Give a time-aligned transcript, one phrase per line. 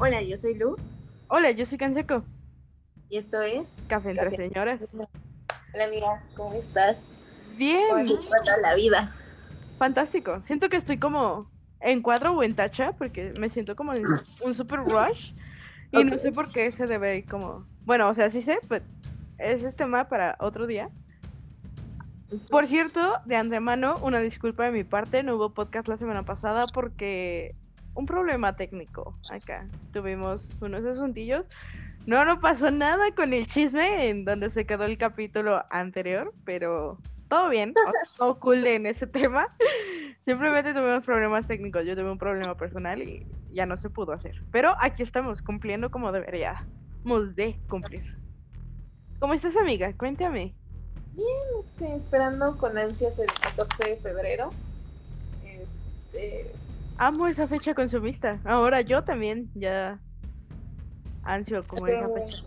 [0.00, 0.76] Hola, yo soy Lu
[1.28, 2.24] Hola, yo soy Canseco.
[3.08, 4.48] y esto es Café entre Café.
[4.48, 4.80] señoras.
[5.74, 6.98] Hola amiga, ¿cómo estás?
[6.98, 9.14] ¿Cómo Bien, te trata la vida?
[9.78, 10.40] fantástico.
[10.42, 11.50] Siento que estoy como
[11.80, 14.04] en cuadro o en tacha porque me siento como en
[14.44, 15.32] un super rush
[15.92, 17.66] y no sé por qué se debe como...
[17.86, 18.84] Bueno, o sea, sí sé, pero
[19.38, 20.90] ese es tema para otro día.
[22.50, 26.66] Por cierto, de antemano, una disculpa de mi parte, no hubo podcast la semana pasada
[26.66, 27.54] porque
[28.00, 29.68] un problema técnico acá.
[29.92, 31.44] Tuvimos unos asuntillos.
[32.06, 36.98] No, no pasó nada con el chisme en donde se quedó el capítulo anterior, pero
[37.28, 39.48] todo bien, o sea, todo cool en ese tema.
[40.24, 44.42] Simplemente tuvimos problemas técnicos, yo tuve un problema personal y ya no se pudo hacer.
[44.50, 48.16] Pero aquí estamos cumpliendo como deberíamos de cumplir.
[49.18, 49.92] ¿Cómo estás, amiga?
[49.96, 50.54] Cuéntame.
[51.60, 54.50] Este, esperando con ansias el 14 de febrero.
[55.44, 56.50] Este,
[57.02, 58.38] Amo esa fecha consumista.
[58.44, 59.98] Ahora yo también ya
[61.22, 62.44] ansio como esa hace, fecha.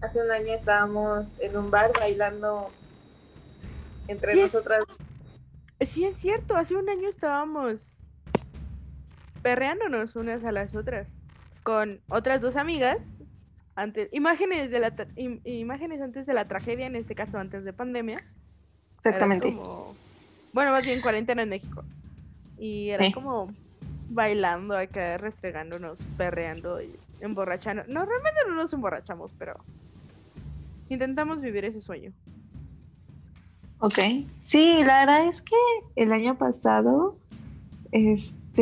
[0.00, 2.70] hace un año estábamos en un bar bailando
[4.06, 4.84] entre Sí, es- nosotras.
[5.80, 7.92] Sí es cierto, hace un año estábamos
[9.42, 11.08] perreándonos unas a las otras
[11.64, 12.98] con otras dos amigas.
[13.74, 17.72] Antes, imágenes de la im- imágenes antes de la tragedia, en este caso antes de
[17.72, 18.20] pandemia.
[18.98, 19.52] Exactamente.
[19.52, 19.96] como-
[20.52, 21.84] bueno, más bien cuarentena en México.
[22.58, 23.12] Y era Sí.
[23.12, 23.52] como
[24.10, 27.82] bailando acá, restregándonos, perreando y emborrachando.
[27.88, 29.54] No, realmente no nos emborrachamos, pero
[30.88, 32.12] intentamos vivir ese sueño.
[33.80, 33.98] Ok.
[34.44, 35.56] Sí, la verdad es que
[35.96, 37.16] el año pasado,
[37.92, 38.60] este,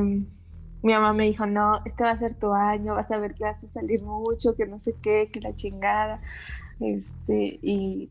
[0.00, 3.44] mi mamá me dijo, no, este va a ser tu año, vas a ver que
[3.44, 6.20] vas a salir mucho, que no sé qué, que la chingada.
[6.80, 8.08] Este, y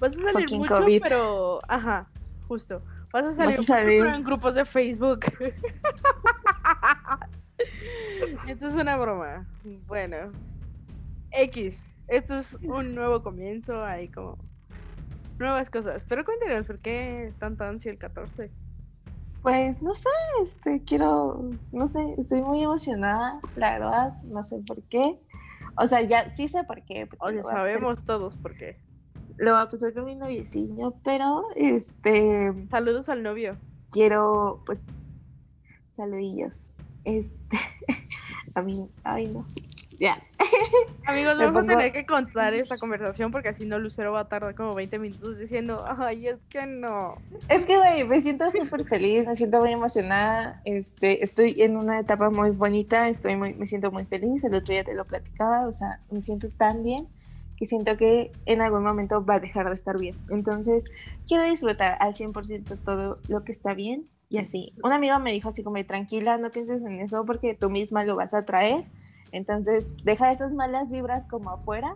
[0.00, 1.00] Vas a salir mucho, COVID.
[1.02, 1.58] pero.
[1.68, 2.08] Ajá,
[2.48, 2.82] justo.
[3.14, 4.02] Vas a salir, Vas a mucho, salir.
[4.02, 5.20] pero en grupos de Facebook.
[8.48, 9.46] Esto es una broma.
[9.86, 10.32] Bueno.
[11.30, 11.76] X.
[12.08, 13.84] Esto es un nuevo comienzo.
[13.84, 14.36] Hay como.
[15.38, 16.04] Nuevas cosas.
[16.08, 18.50] Pero cuéntenos, ¿por qué tanta ansia el 14?
[19.42, 20.08] pues, no sé,
[20.42, 25.20] este, quiero, no sé, estoy muy emocionada, la verdad, no sé por qué.
[25.76, 27.06] O sea, ya sí sé por qué.
[27.06, 28.78] porque Oye, lo voy a hacer- sabemos todos por qué.
[29.36, 33.56] Lo voy a pasar con mi noviecillo, pero, este, Saludos al novio.
[33.90, 34.78] quiero, pues,
[35.92, 36.66] saludillos.
[37.04, 37.56] Este,
[38.54, 38.72] a mí,
[39.02, 39.44] ay no,
[39.98, 40.22] ya.
[41.06, 44.28] Amigos, vamos pongo- a tener que contar esta conversación porque así no Lucero va a
[44.28, 47.16] tardar como 20 minutos diciendo, ay, es que no.
[47.48, 52.00] Es que, güey, me siento súper feliz, me siento muy emocionada, este, estoy en una
[52.00, 55.66] etapa muy bonita, estoy muy, me siento muy feliz, el otro día te lo platicaba,
[55.66, 57.06] o sea, me siento tan bien
[57.56, 60.16] que siento que en algún momento va a dejar de estar bien.
[60.28, 60.84] Entonces,
[61.26, 64.72] quiero disfrutar al 100% todo lo que está bien y así.
[64.82, 68.04] Un amigo me dijo así como, de, tranquila, no pienses en eso porque tú misma
[68.04, 68.84] lo vas a traer.
[69.32, 71.94] Entonces, deja esas malas vibras como afuera.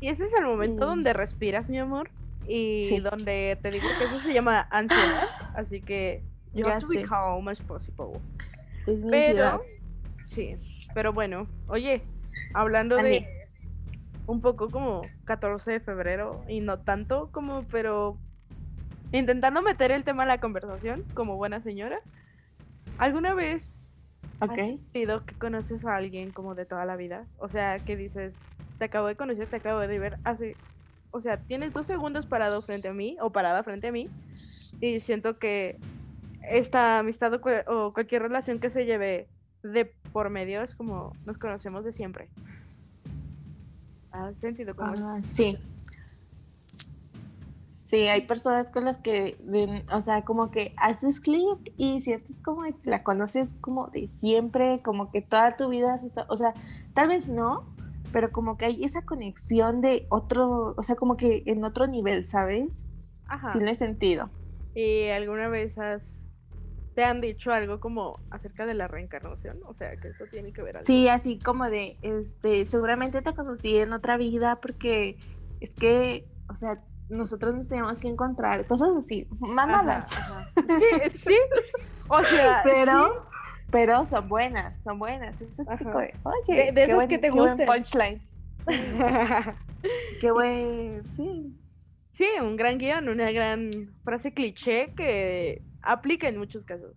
[0.00, 0.88] Y ese es el momento Mm.
[0.88, 2.10] donde respiras, mi amor,
[2.46, 3.00] y Sí.
[3.00, 6.22] donde te digo que eso se llama ansiedad, así que
[6.54, 8.20] you Ya have to be calm as possible.
[8.86, 9.60] Es mi ansiedad.
[9.60, 9.64] Pero,
[10.28, 10.56] sí,
[10.94, 12.00] pero bueno, oye,
[12.54, 13.28] hablando de Ande.
[14.28, 18.18] Un poco como 14 de febrero, y no tanto como, pero
[19.10, 22.00] intentando meter el tema a la conversación como buena señora,
[22.98, 23.74] ¿alguna vez.
[24.38, 27.24] ¿Has sentido que conoces a alguien como de toda la vida?
[27.38, 28.34] O sea, que dices,
[28.78, 30.54] te acabo de conocer, te acabo de ver hace...
[31.10, 34.08] O sea, tienes dos segundos parado frente a mí o parada frente a mí
[34.80, 35.78] y siento que
[36.42, 37.32] esta amistad
[37.66, 39.26] o cualquier relación que se lleve
[39.62, 42.28] de por medio es como nos conocemos de siempre.
[44.26, 44.92] ¿Has sentido como?
[44.92, 45.58] Ah, sí.
[47.84, 52.38] Sí, hay personas con las que, de- o sea, como que haces clic y sientes
[52.40, 56.36] como que la conoces como de siempre, como que toda tu vida has estado, o
[56.36, 56.52] sea,
[56.92, 57.64] tal vez no,
[58.12, 62.26] pero como que hay esa conexión de otro, o sea, como que en otro nivel,
[62.26, 62.82] ¿sabes?
[63.26, 63.50] Ajá.
[63.52, 64.28] Sí lo he sentido.
[64.74, 66.02] ¿Y alguna vez has...
[66.98, 69.60] te han dicho algo como acerca de la reencarnación?
[69.66, 70.84] O sea, que eso tiene que ver algo.
[70.84, 75.16] Sí, así como de, este, seguramente te conocí en otra vida porque
[75.60, 80.08] es que, o sea, nosotros nos teníamos que encontrar, cosas así, mamadas.
[80.10, 80.64] Ajá, ajá.
[81.12, 81.36] Sí, sí.
[82.08, 83.28] O sea, pero
[83.70, 85.40] pero son buenas, son buenas.
[85.40, 85.84] Es así Ajá.
[85.84, 87.64] como de, oye, De- esas buen- que te gusten.
[87.64, 88.20] punchline.
[88.66, 88.74] sí.
[90.20, 91.54] Qué buen, sí.
[92.14, 93.70] Sí, un gran guion, una gran
[94.02, 96.94] frase cliché que aplica en muchos casos.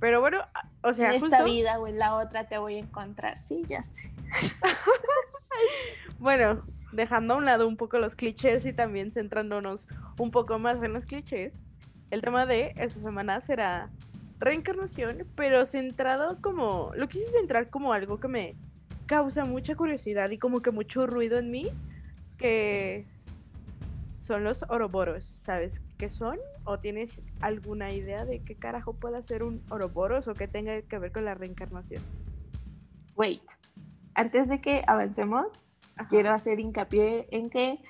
[0.00, 0.38] Pero bueno,
[0.82, 3.38] o sea, en esta vida o en la otra te voy a encontrar.
[3.38, 3.92] Sí, ya sé.
[6.18, 6.58] bueno,
[6.92, 9.86] dejando a un lado un poco los clichés y también centrándonos
[10.18, 11.52] un poco más en los clichés,
[12.10, 13.90] el tema de esta semana será
[14.38, 18.54] reencarnación, pero centrado como, lo quise centrar como algo que me
[19.06, 21.68] causa mucha curiosidad y como que mucho ruido en mí,
[22.38, 23.06] que
[24.18, 25.34] son los oroboros.
[25.50, 26.38] ¿Sabes qué son?
[26.62, 30.96] ¿O tienes alguna idea de qué carajo puede ser un oroboros o que tenga que
[31.00, 32.00] ver con la reencarnación?
[33.16, 33.42] Wait,
[34.14, 35.46] antes de que avancemos,
[35.96, 36.06] Ajá.
[36.08, 37.80] quiero hacer hincapié en que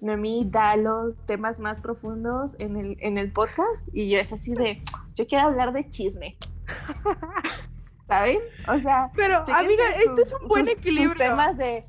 [0.00, 4.52] Noemí da los temas más profundos en el, en el podcast y yo es así
[4.52, 4.82] de,
[5.14, 6.36] yo quiero hablar de chisme.
[8.08, 8.38] ¿Saben?
[8.66, 11.14] O sea, Pero, amiga, este es sus- un buen sus- sus equilibrio.
[11.30, 11.84] temas de,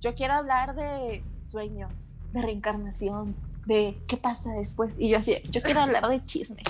[0.00, 4.94] yo quiero hablar de sueños, de reencarnación, de qué pasa después.
[4.98, 6.62] Y yo así, yo quiero hablar de chisme.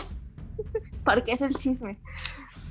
[1.04, 1.98] Porque es el chisme.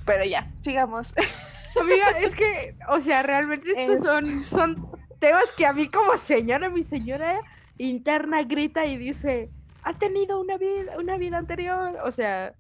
[0.06, 1.12] Pero ya, sigamos.
[1.80, 6.18] Amiga, es que, o sea, realmente estos Es- son, son temas que a mí como
[6.18, 7.42] señora, mi señora
[7.78, 9.50] interna grita y dice,
[9.84, 11.98] has tenido una vida, una vida anterior.
[12.04, 12.54] O sea,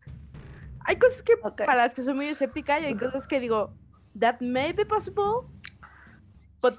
[0.85, 1.57] hay cosas que Ok.
[1.65, 3.73] para las que soy muy escéptica y hay cosas que digo,
[4.19, 5.47] that may be possible,
[6.61, 6.75] but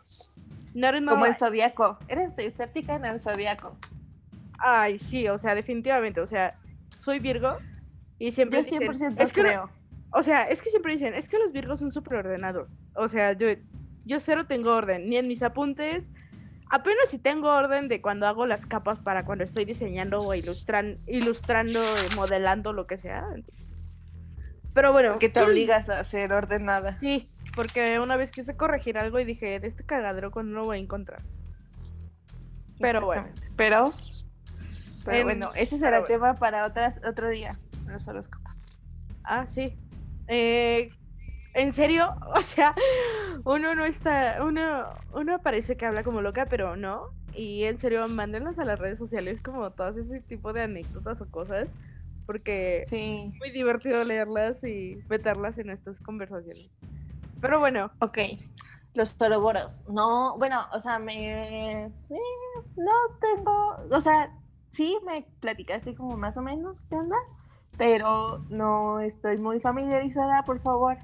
[0.74, 1.38] not in my Como el life".
[1.44, 1.98] zodiaco.
[2.08, 3.76] Eres escéptica en el zodiaco.
[4.60, 6.58] Ay, sí, o sea, definitivamente, o sea,
[6.98, 7.56] soy Virgo
[8.18, 9.70] y siempre Yo dicen, 100% es que no- creo.
[10.12, 12.68] O sea, es que siempre dicen, es que los virgos son súper ordenados.
[12.94, 13.46] O sea, yo,
[14.04, 16.04] yo cero tengo orden, ni en mis apuntes.
[16.68, 20.96] Apenas si tengo orden de cuando hago las capas para cuando estoy diseñando o ilustran,
[21.06, 23.26] ilustrando, eh, modelando, lo que sea.
[24.74, 25.18] Pero bueno.
[25.18, 26.98] Que te obligas a ser ordenada.
[26.98, 27.22] Sí,
[27.54, 31.22] porque una vez quise corregir algo y dije, de este cagadero no voy a encontrar.
[32.80, 33.28] Pero bueno.
[33.56, 33.92] Pero,
[35.04, 36.06] pero En- bueno, ese será bueno.
[36.06, 37.58] tema para otras, otro día.
[37.86, 38.76] Los horóscopos.
[39.24, 39.76] Ah, sí.
[40.28, 40.88] Eh,
[41.54, 42.74] en serio, o sea,
[43.44, 47.08] uno no está, uno, uno parece que habla como loca, pero no.
[47.34, 51.26] Y en serio, mándenlas a las redes sociales como todas ese tipo de anécdotas o
[51.30, 51.68] cosas,
[52.26, 53.30] porque Sí.
[53.32, 56.70] es muy divertido leerlas y meterlas en estas conversaciones.
[57.40, 58.18] Pero bueno, Ok.
[58.92, 59.84] Los toroboros.
[59.88, 61.84] No, bueno, o sea, me.
[61.84, 61.92] eh,
[62.76, 63.66] no tengo.
[63.92, 64.32] O sea,
[64.70, 67.16] sí me platicaste como más o menos qué onda,
[67.76, 70.96] pero no estoy muy familiarizada, por favor.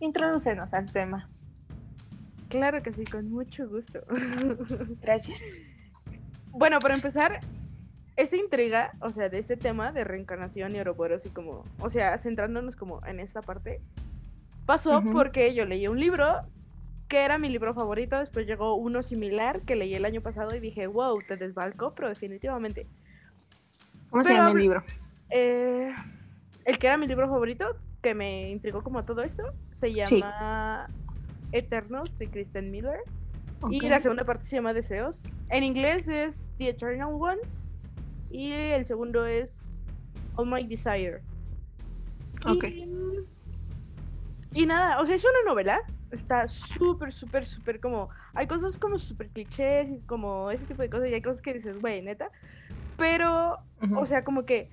[0.00, 1.28] Introdúcenos al tema.
[2.48, 4.00] claro que sí, con mucho gusto.
[5.02, 5.40] Gracias.
[6.52, 7.40] Bueno, para empezar,
[8.16, 12.16] esta intriga, o sea, de este tema de reencarnación y Ouroboros y como, o sea,
[12.18, 13.80] centrándonos como en esta parte,
[14.66, 16.42] pasó porque yo leí un libro
[17.14, 20.58] que era mi libro favorito, después llegó uno similar que leí el año pasado y
[20.58, 22.88] dije, wow, te desbalcó, pero definitivamente.
[24.10, 24.82] ¿Cómo se llama el libro?
[25.30, 25.94] Eh,
[26.64, 29.44] el que era mi libro favorito, que me intrigó como todo esto,
[29.78, 30.20] se Sí.
[30.22, 30.88] llama
[31.52, 32.98] Eternos de Kristen Miller.
[33.70, 35.22] Y la segunda parte se llama Deseos.
[35.50, 37.76] En inglés es The Eternal Ones.
[38.28, 39.52] Y el segundo es
[40.34, 41.20] All My Desire.
[42.44, 42.64] Ok.
[42.64, 42.84] Y,
[44.62, 45.80] y nada, o sea, es una novela.
[46.10, 48.08] Está súper, súper, súper como.
[48.34, 51.08] Hay cosas como súper clichés y como ese tipo de cosas.
[51.08, 52.30] Y hay cosas que dices, güey, neta.
[52.96, 53.58] Pero,
[53.96, 54.70] o sea, como que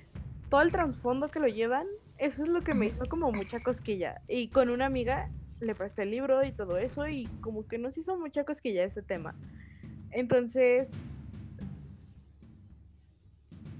[0.49, 1.87] todo el trasfondo que lo llevan,
[2.17, 4.21] eso es lo que me hizo como mucha cosquilla.
[4.27, 5.27] Y con una amiga
[5.59, 9.01] le presté el libro y todo eso y como que nos hizo mucha cosquilla ese
[9.01, 9.33] tema.
[10.11, 10.87] Entonces,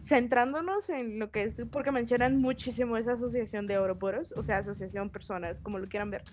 [0.01, 5.09] centrándonos en lo que es, porque mencionan muchísimo esa asociación de Ouroboros, o sea, asociación
[5.09, 6.23] personas, como lo quieran ver.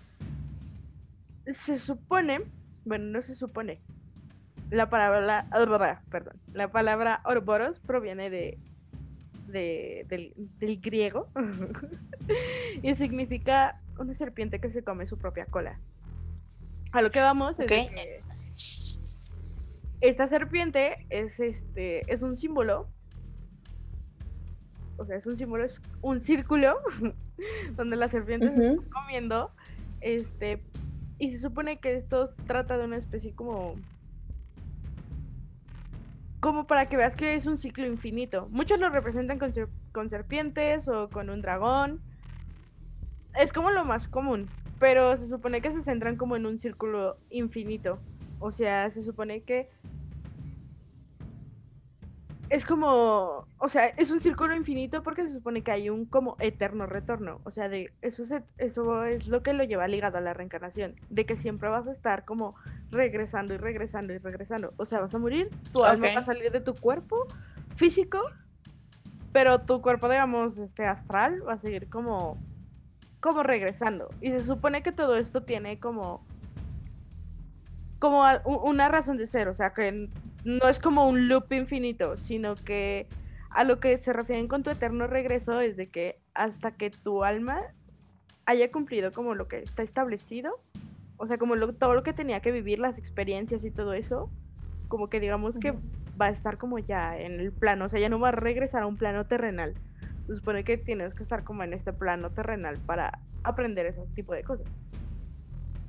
[1.53, 2.41] Se supone,
[2.85, 3.81] bueno, no se supone,
[4.71, 8.59] la palabra, perdón, la palabra Ouroboros proviene de,
[9.47, 11.29] de- del, del griego
[12.83, 15.79] y significa una serpiente que se come su propia cola.
[16.93, 18.23] A lo que vamos es que
[20.01, 22.89] esta serpiente es este es un símbolo
[24.97, 26.79] o sea es un símbolo es un círculo
[27.77, 29.51] donde la serpiente se está comiendo
[30.01, 30.63] este
[31.19, 33.85] y se supone que esto trata de una especie como
[36.41, 38.49] como para que veas que es un ciclo infinito.
[38.51, 39.53] Muchos lo representan con,
[39.93, 42.05] con serpientes o con un dragón.
[43.35, 47.21] Es como lo más común pero se supone que se centran como en un círculo
[47.31, 48.05] infinito.
[48.39, 49.71] O sea, se supone que
[52.51, 56.37] es como, o sea, es un círculo infinito porque se supone que hay un como
[56.39, 57.41] eterno retorno.
[57.45, 60.95] O sea, de eso es, eso es lo que lo lleva ligado a la reencarnación,
[61.11, 62.55] de que siempre vas a estar como
[62.91, 64.73] regresando y regresando y regresando.
[64.79, 67.27] O sea, vas a morir, tu alma va a salir de tu cuerpo
[67.77, 68.19] físico,
[69.33, 72.39] pero tu cuerpo, digamos, este astral va a seguir como
[73.21, 74.09] como regresando.
[74.21, 76.25] Y se supone que todo esto tiene como
[77.99, 80.09] como una razón de ser, o sea, que
[80.49, 83.07] no es como un loop infinito, sino que
[83.51, 87.23] a lo que se refieren con tu eterno regreso es de que hasta que tu
[87.23, 87.61] alma
[88.47, 90.59] haya cumplido como lo que está establecido,
[91.19, 94.31] o sea, como todo lo que tenía que vivir, las experiencias y todo eso,
[94.89, 95.73] como que digamos que
[96.19, 98.85] va a estar como ya en el plano, o sea, ya no va a regresar
[98.85, 99.75] a un plano terrenal.
[100.27, 104.33] Se supone que tienes que estar como en este plano terrenal para aprender ese tipo
[104.33, 104.67] de cosas.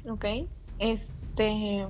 [0.06, 0.26] Ok.
[0.80, 1.88] Este.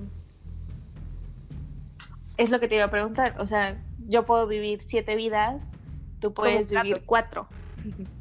[2.39, 3.35] Es lo que te iba a preguntar.
[3.39, 3.77] O sea,
[4.07, 5.73] yo puedo vivir siete vidas,
[6.21, 7.47] tú puedes vivir cuatro.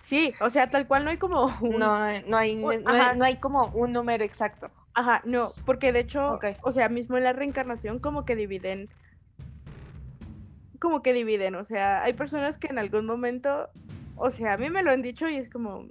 [0.00, 1.78] Sí, o sea, tal cual no hay como un...
[1.78, 4.70] No, no hay, no, hay, como un número exacto.
[4.92, 8.90] Ajá, no, porque de hecho, o sea, mismo en la reencarnación como que dividen,
[10.78, 13.70] como que dividen, o sea, hay personas que en algún momento,
[14.16, 15.86] o sea, a mí me lo han dicho y es como,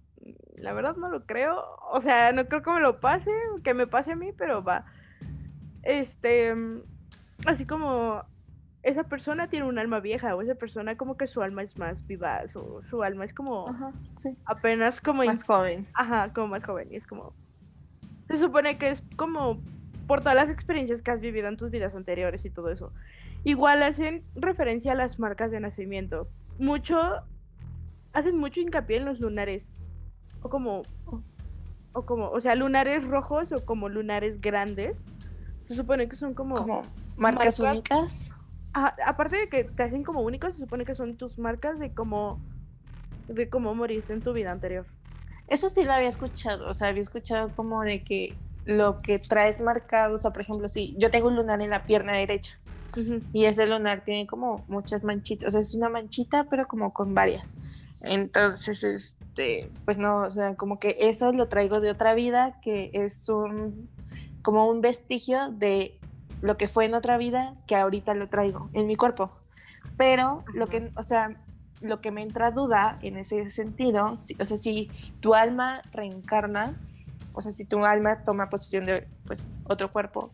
[0.57, 3.31] la verdad no lo creo, o sea, no creo que me lo pase,
[3.63, 4.85] que me pase a mí, pero va.
[5.81, 6.53] Este,
[7.45, 8.23] así como
[8.83, 12.05] esa persona tiene un alma vieja o esa persona como que su alma es más
[12.07, 13.65] vivaz o su alma es como
[14.45, 15.87] apenas como más joven.
[15.93, 17.33] Ajá, como más joven y es como
[18.27, 19.61] se supone que es como
[20.07, 22.91] por todas las experiencias que has vivido en tus vidas anteriores y todo eso.
[23.43, 26.27] Igual hacen referencia a las marcas de nacimiento.
[26.59, 26.97] Mucho
[28.13, 29.67] hacen mucho hincapié en los lunares
[30.41, 30.83] o como
[31.93, 34.97] o como, o sea, lunares rojos o como lunares grandes.
[35.63, 36.81] Se supone que son como, como
[37.17, 38.33] marcas únicas
[38.73, 42.39] aparte de que te hacen como único, se supone que son tus marcas de cómo,
[43.27, 44.85] de cómo moriste en tu vida anterior.
[45.47, 49.61] Eso sí lo había escuchado, o sea, había escuchado como de que lo que traes
[49.61, 52.57] marcado, o sea, por ejemplo, si yo tengo un lunar en la pierna derecha
[53.33, 57.13] y ese lunar tiene como muchas manchitas, o sea, es una manchita, pero como con
[57.13, 57.43] varias.
[58.05, 62.91] Entonces, este, pues no, o sea, como que eso lo traigo de otra vida, que
[62.93, 63.89] es un,
[64.43, 65.99] como un vestigio de
[66.43, 69.31] lo que fue en otra vida que ahorita lo traigo en mi cuerpo.
[69.97, 71.37] Pero lo que, o sea,
[71.81, 76.73] lo que me entra duda en ese sentido, o sea, si tu alma reencarna,
[77.31, 80.31] o sea, si tu alma toma posesión de pues otro cuerpo,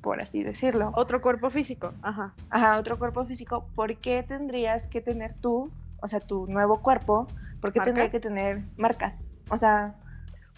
[0.00, 0.92] por así decirlo.
[0.94, 2.32] Otro cuerpo físico, ajá.
[2.48, 7.26] Ajá, otro cuerpo físico, ¿por qué tendrías que tener tú, o sea, tu nuevo cuerpo,
[7.60, 9.18] por qué tendría que tener marcas?
[9.50, 9.94] O sea,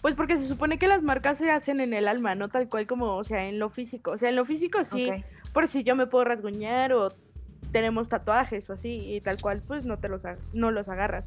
[0.03, 2.85] pues porque se supone que las marcas se hacen en el alma, no tal cual
[2.85, 4.11] como, o sea, en lo físico.
[4.11, 5.09] O sea, en lo físico sí,
[5.53, 7.07] por si yo me puedo rasguñar o
[7.71, 11.23] tenemos tatuajes o así, y tal cual, pues no te los, no los agarras.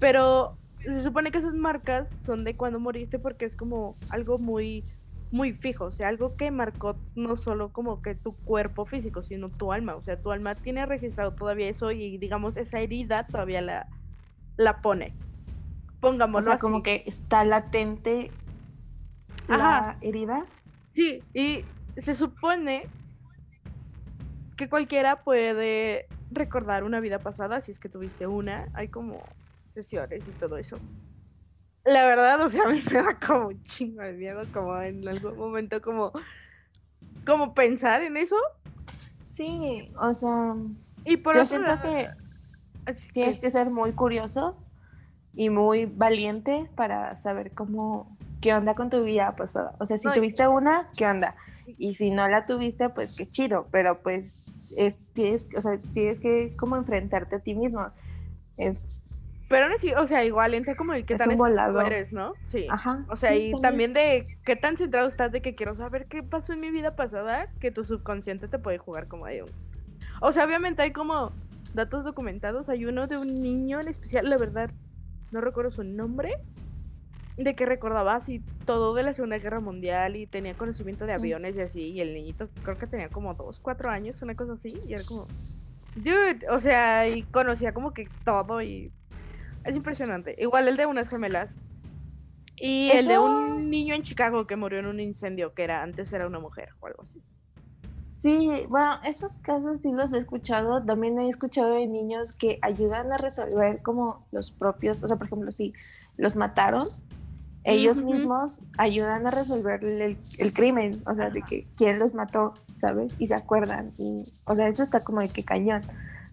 [0.00, 4.82] Pero se supone que esas marcas son de cuando moriste porque es como algo muy
[5.30, 9.50] muy fijo, o sea, algo que marcó no solo como que tu cuerpo físico, sino
[9.50, 13.60] tu alma, o sea, tu alma tiene registrado todavía eso y digamos esa herida todavía
[13.60, 13.86] la,
[14.56, 15.12] la pone
[16.04, 18.30] pongámoslo o sea, como que está latente
[19.48, 20.44] la herida.
[20.94, 21.64] Sí, y
[22.00, 22.86] se supone
[24.56, 28.68] que cualquiera puede recordar una vida pasada si es que tuviste una.
[28.74, 29.22] Hay como
[29.72, 30.78] sesiones y todo eso.
[31.84, 35.06] La verdad, o sea, a mí me da como un chingo de miedo, como en
[35.08, 36.12] algún momento, como,
[37.24, 38.36] como pensar en eso.
[39.22, 40.54] Sí, o sea,
[41.06, 42.06] y por yo siento que
[43.12, 44.63] tienes que ser muy curioso
[45.34, 49.74] y muy valiente para saber cómo, qué onda con tu vida pasada.
[49.78, 51.34] O sea, si tuviste una, ¿qué onda?
[51.78, 56.20] Y si no la tuviste, pues qué chido, pero pues es, tienes, o sea, tienes
[56.20, 57.86] que como enfrentarte a ti mismo.
[58.58, 61.80] Es, pero no, sí, o sea, igual entra como el que tan volado.
[61.80, 62.32] eres, ¿no?
[62.50, 62.66] Sí.
[62.70, 63.04] Ajá.
[63.08, 63.92] O sea, y también.
[63.92, 67.48] de qué tan centrado estás de que quiero saber qué pasó en mi vida pasada,
[67.60, 69.50] que tu subconsciente te puede jugar como de un.
[70.20, 71.32] O sea, obviamente hay como
[71.74, 72.68] datos documentados.
[72.68, 74.70] Hay uno de un niño en especial, la verdad,
[75.34, 76.36] no recuerdo su nombre,
[77.36, 81.56] de que recordaba así todo de la Segunda Guerra Mundial y tenía conocimiento de aviones
[81.56, 84.78] y así, y el niñito creo que tenía como dos, cuatro años, una cosa así,
[84.86, 85.26] y era como,
[85.96, 88.92] dude, o sea, y conocía como que todo y
[89.64, 90.36] es impresionante.
[90.38, 91.50] Igual el de unas gemelas.
[92.56, 96.12] Y el de un niño en Chicago que murió en un incendio, que era antes
[96.12, 97.20] era una mujer o algo así.
[98.24, 100.82] Sí, bueno, esos casos sí los he escuchado.
[100.82, 105.26] También he escuchado de niños que ayudan a resolver como los propios, o sea, por
[105.26, 105.74] ejemplo, si
[106.16, 106.84] los mataron,
[107.64, 110.16] ellos mismos ayudan a resolver el,
[110.54, 113.12] crimen, o sea, de que quién los mató, ¿sabes?
[113.18, 113.92] Y se acuerdan.
[113.98, 115.82] Y, o sea, eso está como de que cañón,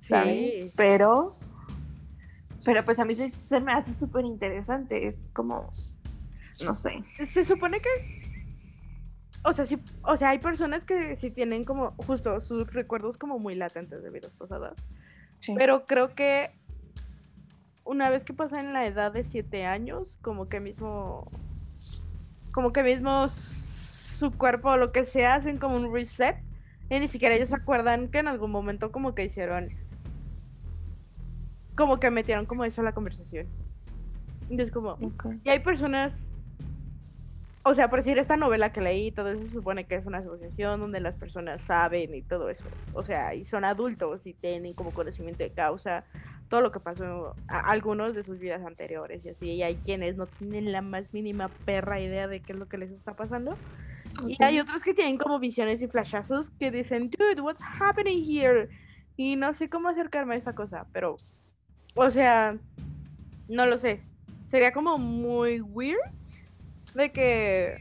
[0.08, 0.74] ¿sabes?
[0.78, 1.30] Pero,
[2.64, 5.10] pero pues a mí se me hace súper interesante.
[5.10, 5.70] Es como,
[6.64, 7.04] no sé.
[7.34, 8.31] Se supone que
[9.44, 13.40] o sea, sí, o sea, hay personas que sí tienen como justo sus recuerdos como
[13.40, 14.76] muy latentes de vidas pasadas.
[15.56, 16.52] Pero creo que
[17.84, 21.30] una vez que pasan la edad de siete años, como que mismo,
[22.54, 26.38] como que mismo su cuerpo o lo que sea hacen como un reset
[26.90, 29.70] y ni siquiera ellos se acuerdan que en algún momento como que hicieron
[31.76, 33.48] como que metieron como eso a la conversación.
[34.50, 34.98] Entonces como,
[35.44, 36.14] y hay personas,
[37.64, 40.20] o sea, por decir esta novela que leí, todo eso se supone que es una
[40.20, 42.70] asociación donde las personas saben y todo eso.
[42.94, 46.04] O sea, y son adultos y tienen como conocimiento de causa
[46.50, 49.46] todo lo que pasó a algunos de sus vidas anteriores y así.
[49.54, 52.78] Y hay quienes no tienen la más mínima perra idea de qué es lo que
[52.78, 53.56] les está pasando.
[54.28, 58.70] Y hay otros que tienen como visiones y flashazos que dicen, dude, what's happening here?
[59.16, 61.16] Y no sé cómo acercarme a esa cosa, pero,
[61.96, 62.58] o sea,
[63.48, 64.02] no lo sé.
[64.50, 66.02] Sería como muy weird
[66.94, 67.78] de que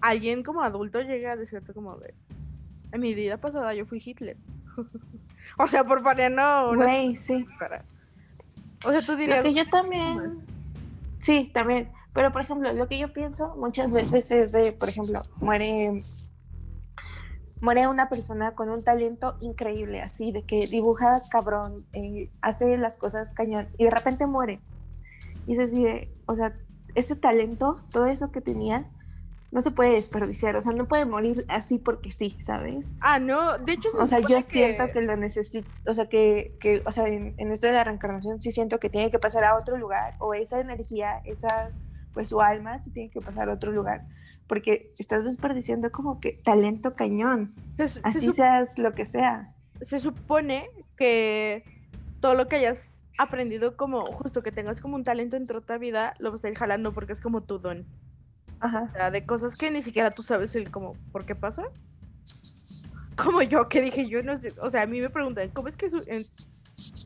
[0.00, 2.14] alguien como adulto llegue a decirte como de,
[2.92, 4.36] en mi vida pasada yo fui Hitler.
[5.58, 6.74] O sea, por poner no.
[6.74, 7.46] Güey, sí.
[8.84, 9.38] O sea, tú dirías.
[9.38, 10.46] Lo que yo también.
[11.20, 11.90] Sí, también.
[12.14, 15.98] Pero, por ejemplo, lo que yo pienso muchas veces es de, por ejemplo, muere.
[17.62, 22.98] Muere una persona con un talento increíble, así, de que dibuja cabrón, eh, hace las
[22.98, 24.60] cosas cañón, y de repente muere.
[25.46, 26.56] Y es así de, o sea,
[26.94, 28.90] ese talento, todo eso que tenía,
[29.52, 32.94] no se puede desperdiciar, o sea, no puede morir así porque sí, ¿sabes?
[33.00, 33.88] Ah, no, de hecho...
[33.98, 37.66] o sea, yo siento que lo necesito, o sea, que, que o sea, en, esto
[37.66, 41.20] de la reencarnación sí siento que tiene que pasar a otro lugar, o esa energía,
[41.24, 41.66] esa,
[42.14, 44.06] pues su alma sí tiene que pasar a otro lugar,
[44.46, 47.48] porque estás desperdiciando como que talento cañón,
[48.04, 49.52] así seas lo que sea.
[49.82, 51.64] Se supone que
[52.20, 52.78] todo lo que hayas
[53.22, 56.56] aprendido como, justo que tengas como un talento en otra vida, lo vas a ir
[56.56, 57.84] jalando porque es como tu don.
[58.60, 58.88] Ajá.
[58.88, 61.64] O sea, de cosas que ni siquiera tú sabes el como, ¿por qué pasa?
[63.16, 65.76] Como yo que dije, yo no sé, o sea, a mí me preguntan, ¿cómo es
[65.76, 65.90] que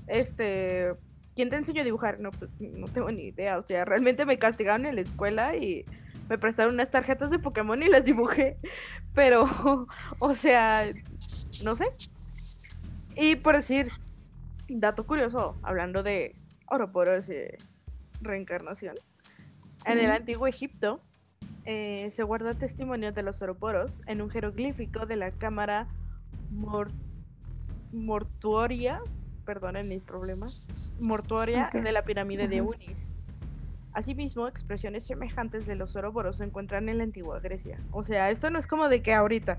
[0.08, 0.94] este,
[1.34, 2.20] quién te enseñó a dibujar?
[2.20, 5.84] No, pues no tengo ni idea, o sea, realmente me castigaron en la escuela y
[6.28, 8.56] me prestaron unas tarjetas de Pokémon y las dibujé,
[9.14, 9.44] pero,
[10.20, 10.84] o sea,
[11.64, 11.86] no sé.
[13.16, 13.90] Y por decir,
[14.68, 16.34] dato curioso, hablando de
[16.66, 17.42] Oroporos y
[18.20, 18.94] reencarnación,
[19.84, 21.00] en el antiguo Egipto,
[21.66, 25.88] eh, se guarda testimonio de los oroporos en un jeroglífico de la cámara
[27.92, 29.00] mortuoria,
[29.44, 33.30] perdonen mis problemas, mortuoria de la pirámide de Unis.
[33.94, 37.78] Asimismo, expresiones semejantes de los oroporos se encuentran en la antigua Grecia.
[37.92, 39.58] O sea, esto no es como de que ahorita.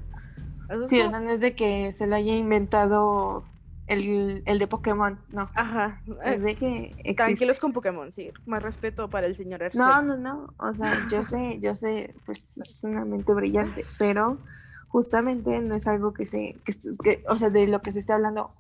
[0.88, 3.45] sí, o sea, no es de que se lo haya inventado
[3.88, 5.43] el, el, de Pokémon, no.
[5.54, 6.02] Ajá.
[6.24, 8.32] Es de que Tranquilos con Pokémon, sí.
[8.45, 9.78] Más respeto para el señor Arce.
[9.78, 10.54] No, no, no.
[10.58, 14.39] O sea, yo sé, yo sé, pues es una mente brillante, pero
[14.88, 18.15] justamente no es algo que se, que, que, o sea, de lo que se está
[18.15, 18.52] hablando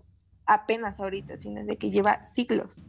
[0.45, 2.81] apenas ahorita, sino de que lleva siglos.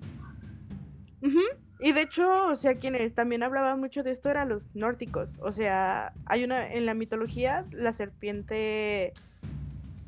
[1.79, 5.29] Y de hecho, o sea, quienes también hablaban mucho de esto eran los nórdicos.
[5.41, 9.13] O sea, hay una, en la mitología, la serpiente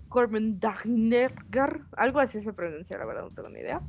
[0.09, 3.81] Cormendagnergar, algo así se pronuncia, la verdad no tengo ni idea.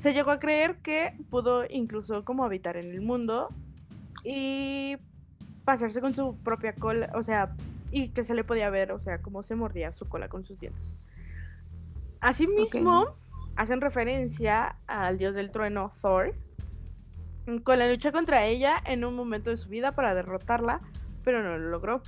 [0.00, 3.48] Se llegó a creer que pudo incluso como habitar en el mundo
[4.24, 4.96] y
[5.64, 7.54] pasarse con su propia cola, o sea,
[7.90, 10.58] y que se le podía ver, o sea, cómo se mordía su cola con sus
[10.58, 10.96] dientes.
[12.20, 13.16] Asimismo,
[13.56, 16.34] hacen referencia al dios del trueno Thor,
[17.64, 20.80] con la lucha contra ella en un momento de su vida para derrotarla,
[21.24, 22.02] pero no lo logró.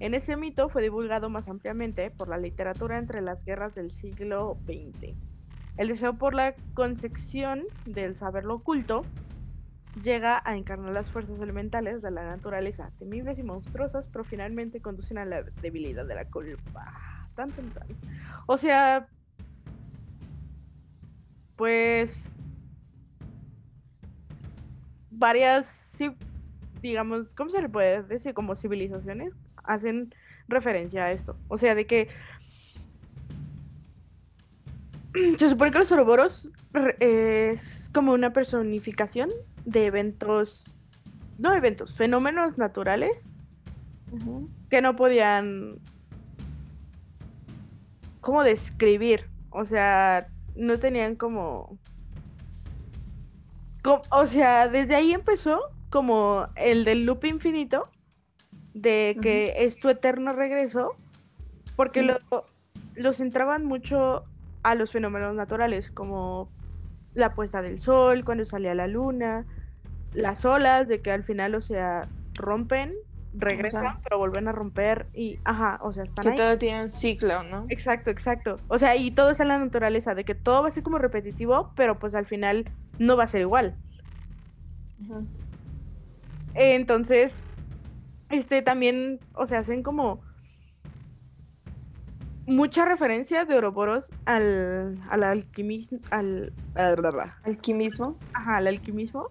[0.00, 4.58] En ese mito fue divulgado más ampliamente por la literatura entre las guerras del siglo
[4.66, 5.14] XX.
[5.76, 9.02] El deseo por la concepción del saber lo oculto
[10.02, 15.18] llega a encarnar las fuerzas elementales de la naturaleza, temibles y monstruosas, pero finalmente conducen
[15.18, 16.92] a la debilidad de la culpa.
[17.34, 17.72] Tan, tan.
[18.46, 19.08] O sea,
[21.56, 22.14] pues
[25.10, 25.90] varias,
[26.82, 28.34] digamos, ¿cómo se le puede decir?
[28.34, 29.32] Como civilizaciones
[29.64, 30.14] hacen
[30.48, 31.36] referencia a esto.
[31.48, 32.08] O sea, de que
[35.38, 36.52] se supone que los Ouroboros
[37.00, 39.30] es como una personificación
[39.64, 40.76] de eventos,
[41.38, 43.30] no eventos, fenómenos naturales
[44.70, 45.78] que no podían
[48.20, 49.28] como describir.
[49.50, 51.78] O sea, no tenían como,
[53.82, 57.88] como, o sea, desde ahí empezó como el del loop infinito
[58.84, 60.94] de que es tu eterno regreso,
[61.74, 62.18] porque lo,
[62.94, 64.24] los centraban mucho
[64.62, 66.48] a los fenómenos naturales, como
[67.14, 69.44] la puesta del sol, cuando salía la luna,
[70.12, 72.02] las olas, de que al final, o sea,
[72.34, 72.92] rompen,
[73.34, 77.42] regresan, pero vuelven a romper y, ajá, o sea, están que todo tiene un ciclo,
[77.42, 77.66] ¿no?
[77.68, 78.60] Exacto, exacto.
[78.68, 80.98] O sea, y todo está en la naturaleza, de que todo va a ser como
[80.98, 83.74] repetitivo, pero pues al final no va a ser igual.
[86.54, 87.42] Entonces,
[88.34, 90.22] este también, o sea, hacen como
[92.46, 96.52] mucha referencia de Ouroboros al, al alquimismo, al,
[97.44, 98.18] ¿Alquimismo?
[98.32, 99.30] Ajá, al alquimismo.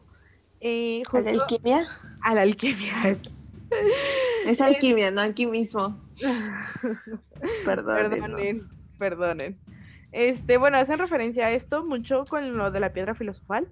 [0.59, 1.87] Eh, ¿A la alquimia?
[2.21, 2.93] A la alquimia.
[4.45, 5.99] Es alquimia, no alquimismo.
[7.65, 9.57] Perdonen, perdonen.
[10.11, 13.67] Este, bueno, hacen referencia a esto mucho con lo de la piedra filosofal.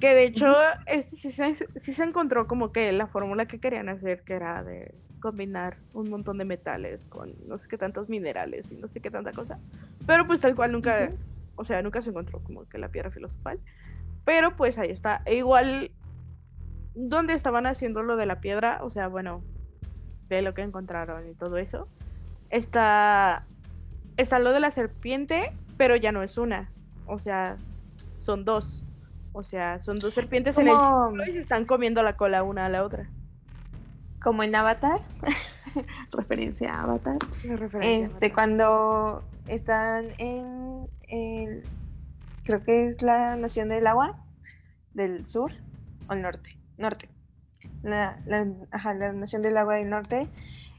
[0.00, 4.32] Que de hecho, este, sí, se, encontró como que la fórmula que querían hacer, que
[4.32, 8.88] era de combinar un montón de metales con no sé qué tantos minerales y no
[8.88, 9.58] sé qué tanta cosa.
[10.06, 11.12] Pero pues tal cual nunca,
[11.56, 13.60] o sea, nunca se encontró como que la piedra filosofal.
[14.24, 15.20] Pero pues ahí está.
[15.26, 15.90] E igual,
[16.94, 19.42] donde estaban haciendo lo de la piedra, o sea, bueno,
[20.30, 21.88] de lo que encontraron y todo eso,
[22.48, 23.44] está,
[24.16, 26.70] está lo de la serpiente, pero ya no es una.
[27.06, 27.56] O sea,
[28.18, 28.82] son dos.
[29.32, 30.74] O sea, son dos serpientes en el
[31.28, 33.08] y se están comiendo la cola una a la otra.
[34.22, 35.00] Como en Avatar.
[36.12, 37.18] referencia a Avatar.
[37.80, 41.62] este, cuando están en el,
[42.44, 44.24] creo que es la nación del agua,
[44.94, 45.52] del sur
[46.08, 47.08] o el norte, norte.
[47.82, 50.28] La, la, ajá, la nación del agua del norte,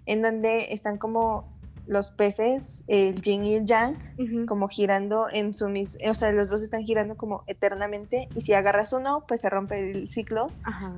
[0.06, 1.51] en donde están como
[1.88, 3.98] los peces, el yin y el yang,
[4.46, 8.54] como girando en su mismo, o sea, los dos están girando como eternamente y si
[8.54, 10.48] agarras uno, pues se rompe el ciclo,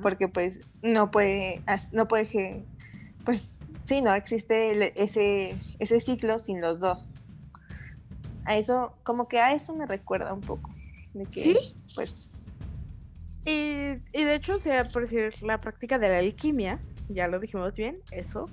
[0.02, 2.64] porque pues no puede, no puede,
[3.24, 7.12] pues sí, no existe ese, ese ciclo sin los dos.
[8.44, 10.70] A eso, como que a eso me recuerda un poco,
[11.14, 11.58] de que, ¿Sí?
[11.94, 12.30] pues...
[13.46, 16.78] Y, y de hecho, o sea, por decir, la práctica de la alquimia,
[17.10, 18.48] ya lo dijimos bien, eso,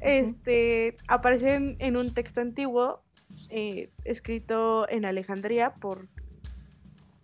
[0.00, 3.02] este, aparece en, un texto antiguo
[3.50, 6.08] eh, escrito en Alejandría por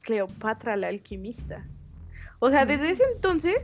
[0.03, 1.65] Cleopatra la alquimista.
[2.39, 3.57] O sea, desde ese entonces,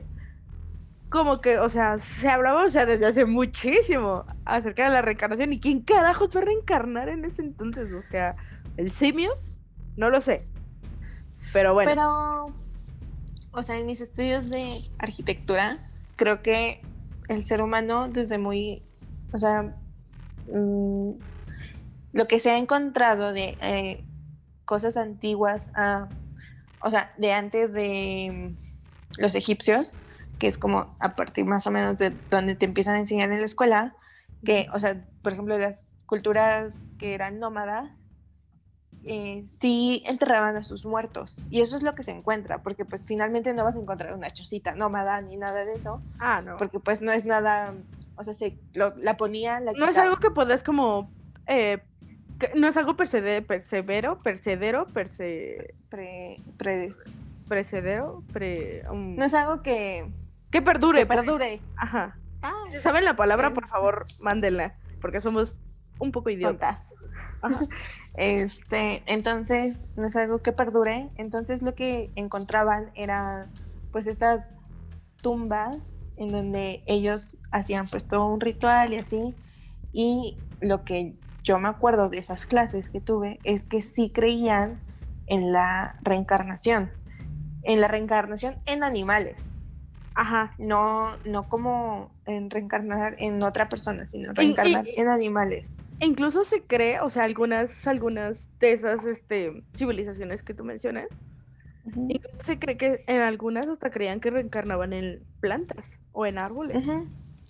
[1.10, 5.52] como que, o sea, se hablaba, o sea, desde hace muchísimo acerca de la reencarnación.
[5.52, 7.92] ¿Y quién carajos va a reencarnar en ese entonces?
[7.92, 8.36] O sea,
[8.76, 9.32] ¿el simio?
[9.96, 10.46] No lo sé.
[11.52, 11.90] Pero bueno.
[11.90, 12.54] Pero,
[13.50, 15.78] o sea, en mis estudios de arquitectura,
[16.16, 16.80] creo que
[17.28, 18.82] el ser humano desde muy
[19.32, 19.74] o sea,
[20.52, 21.10] mm,
[22.12, 24.04] lo que se ha encontrado de eh,
[24.64, 25.72] cosas antiguas,
[26.80, 29.92] o sea, de antes de mm, los egipcios,
[30.38, 33.40] que es como a partir más o menos de donde te empiezan a enseñar en
[33.40, 33.94] la escuela,
[34.44, 37.90] que, o sea, por ejemplo, las culturas que eran nómadas,
[39.04, 41.46] eh, sí enterraban a sus muertos.
[41.50, 44.30] Y eso es lo que se encuentra, porque pues finalmente no vas a encontrar una
[44.30, 46.02] chocita nómada ni nada de eso.
[46.18, 46.56] Ah, no.
[46.56, 47.74] Porque pues no es nada
[48.20, 51.10] o sea, se la ponía, la No es algo que podés como...
[51.46, 51.82] Eh,
[52.54, 55.74] no es algo persevero, persevero, percedero, perse...
[55.88, 56.36] Pre,
[57.48, 58.84] precedero, pre...
[58.90, 60.06] Um, no es algo que...
[60.50, 61.00] Que perdure.
[61.00, 61.60] Que perdure.
[61.76, 62.18] Ajá.
[62.42, 65.58] Ah, si saben la palabra, por favor, mándenla, porque somos
[65.98, 66.92] un poco idiotas.
[68.18, 71.08] Este, entonces, no es algo que perdure.
[71.16, 73.46] Entonces, lo que encontraban era,
[73.92, 74.50] pues, estas
[75.22, 79.34] tumbas en donde ellos hacían pues todo un ritual y así.
[79.92, 84.78] Y lo que yo me acuerdo de esas clases que tuve es que sí creían
[85.26, 86.90] en la reencarnación,
[87.62, 89.54] en la reencarnación en animales.
[90.14, 90.54] Ajá.
[90.58, 95.74] No, no como en reencarnar en otra persona, sino reencarnar en animales.
[96.00, 101.06] E incluso se cree, o sea, algunas, algunas de esas este, civilizaciones que tú mencionas,
[102.08, 106.86] incluso se cree que en algunas hasta creían que reencarnaban en plantas o en árboles.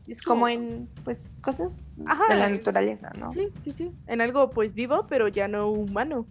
[0.06, 0.48] Es como...
[0.48, 3.32] en, pues, cosas de la naturaleza, ¿no?
[3.32, 3.92] Sí, sí, sí.
[4.06, 6.26] En algo, pues, vivo, pero ya no humano.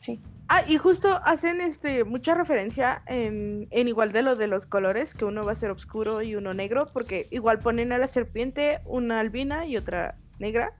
[0.00, 0.18] Sí.
[0.48, 5.14] Ah, y justo hacen este mucha referencia en, en, igual de lo de los colores,
[5.14, 8.80] que uno va a ser oscuro y uno negro, porque igual ponen a la serpiente
[8.84, 10.72] una albina y otra negra,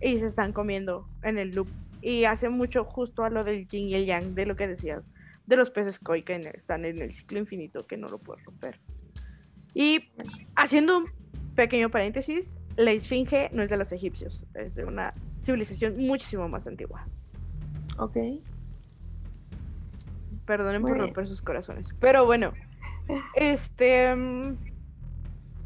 [0.00, 1.68] y se están comiendo en el loop.
[2.00, 5.02] Y hace mucho justo a lo del yin y el yang, de lo que decías,
[5.46, 8.80] de los peces koi que están en el ciclo infinito, que no lo puedes romper.
[9.78, 10.08] Y
[10.54, 11.10] haciendo un
[11.54, 16.66] pequeño paréntesis, la esfinge no es de los egipcios, es de una civilización muchísimo más
[16.66, 17.06] antigua.
[17.98, 18.16] Ok.
[20.46, 21.88] Perdonen por romper sus corazones.
[22.00, 22.54] Pero bueno,
[23.34, 24.16] este.
[24.16, 24.56] Mm,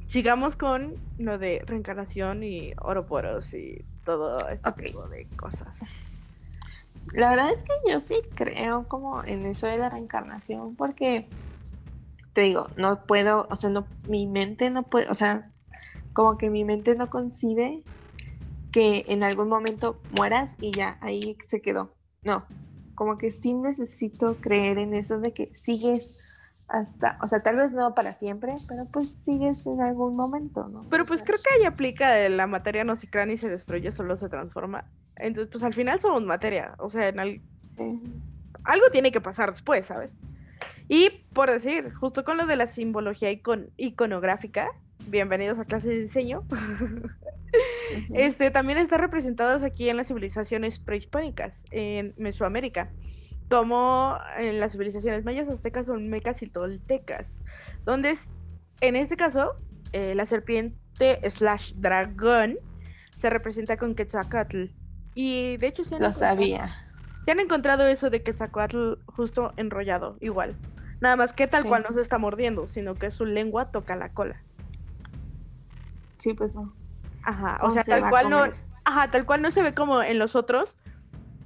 [0.09, 5.83] sigamos con lo de reencarnación y oroporos y todo este tipo de cosas.
[7.13, 11.29] La verdad es que yo sí creo como en eso de la reencarnación, porque
[12.33, 15.53] te digo, no puedo, o sea, no, mi mente no puede, o sea,
[16.13, 17.85] como que mi mente no concibe
[18.73, 21.97] que en algún momento mueras y ya, ahí se quedó.
[22.25, 22.47] No,
[22.95, 26.27] como que sí necesito creer en eso de que sigues
[26.69, 30.87] hasta, o sea, tal vez no para siempre, pero pues sigues en algún momento, ¿no?
[30.89, 33.91] Pero pues creo que ahí aplica de la materia no se crea ni se destruye,
[33.91, 34.85] solo se transforma.
[35.17, 37.43] Entonces, pues al final somos materia, o sea, en al-
[37.77, 38.23] Sí.
[38.65, 40.13] algo tiene que pasar después, ¿sabes?
[40.93, 44.71] Y por decir, justo con lo de la simbología icon- iconográfica,
[45.07, 46.43] bienvenidos a clase de diseño,
[48.13, 52.91] este también está representados aquí en las civilizaciones prehispánicas en Mesoamérica,
[53.49, 57.41] como en las civilizaciones mayas, aztecas, olmecas y toltecas,
[57.85, 58.29] donde es,
[58.81, 59.53] en este caso
[59.93, 62.59] eh, la serpiente slash dragón
[63.15, 64.65] se representa con Quetzalcoatl.
[65.15, 66.67] Y de hecho se han Lo encontrado- sabía.
[67.25, 70.57] se han encontrado eso de Quetzalcoatl justo enrollado, igual.
[71.01, 71.69] Nada más que tal Sí.
[71.69, 74.37] cual no se está mordiendo, sino que su lengua toca la cola.
[76.19, 76.75] Sí, pues no.
[77.23, 78.45] Ajá, o ¿Cómo sea, se tal cual no,
[78.85, 80.77] ajá, tal cual no se ve como en los otros,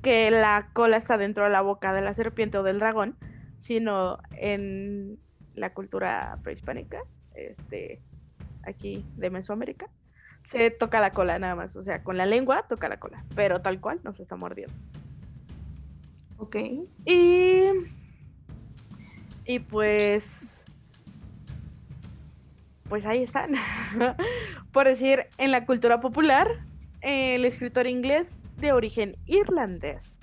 [0.03, 3.17] que la cola está dentro de la boca de la serpiente o del dragón,
[3.59, 5.19] sino en
[5.55, 6.99] la cultura prehispánica,
[7.35, 8.03] este,
[8.65, 9.87] aquí de Mesoamérica,
[10.51, 13.63] se toca la cola nada más, o sea, con la lengua toca la cola, pero
[13.63, 14.75] tal cual no se está mordiendo.
[16.39, 16.57] Ok.
[17.07, 17.67] Y.
[19.47, 20.63] Y pues.
[22.89, 23.55] Pues ahí están.
[24.73, 26.49] Por decir, en la cultura popular,
[27.01, 28.27] el escritor inglés
[28.59, 30.17] de origen irlandés,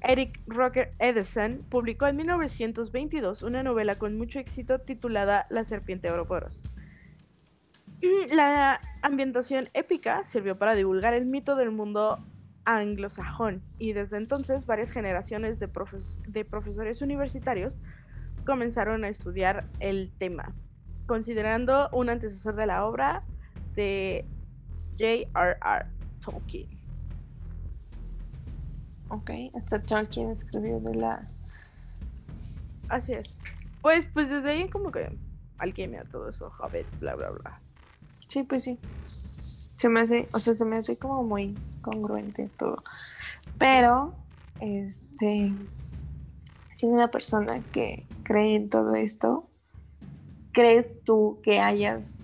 [0.00, 6.60] Eric Rocker Edison, publicó en 1922 una novela con mucho éxito titulada La serpiente Ouroboros.
[8.34, 12.18] La ambientación épica sirvió para divulgar el mito del mundo
[12.64, 17.78] anglosajón y desde entonces varias generaciones de, profes- de profesores universitarios
[18.48, 20.54] comenzaron a estudiar el tema,
[21.06, 23.22] considerando un antecesor de la obra
[23.74, 24.24] de
[24.92, 25.86] J.R.R.
[26.24, 26.66] Tolkien.
[29.10, 29.30] Ok.
[29.54, 31.28] Hasta Tolkien escribió de la.
[32.88, 33.44] Así es.
[33.82, 35.14] Pues, pues desde ahí como que
[35.58, 37.60] alquimia, todo eso, Hobbit, bla, bla, bla.
[38.28, 38.78] Sí, pues sí.
[38.82, 42.82] Se me hace, o sea, se me hace como muy congruente todo.
[43.58, 44.14] Pero,
[44.62, 45.52] este,
[46.72, 49.48] siendo una persona que cree en todo esto,
[50.52, 52.18] ¿crees tú que hayas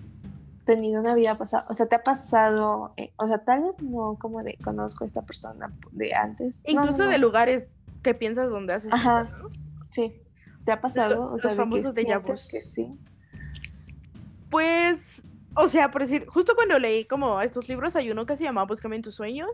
[0.63, 1.65] tenido una vida pasada?
[1.67, 5.07] O sea, ¿te ha pasado, eh, o sea, tal vez no como de conozco a
[5.07, 6.53] esta persona de antes?
[6.63, 7.09] No, Incluso no.
[7.09, 7.65] de lugares
[8.03, 8.93] que piensas donde haces.
[8.93, 9.27] Ajá.
[9.91, 10.13] Sí.
[10.63, 11.29] ¿Te ha pasado?
[11.29, 11.61] O los sea, de que
[12.19, 12.87] famosos que sí.
[14.51, 15.23] Pues,
[15.55, 18.63] o sea, por decir, justo cuando leí como estos libros, hay uno que se llama
[18.65, 19.49] Búscame en tus sueños.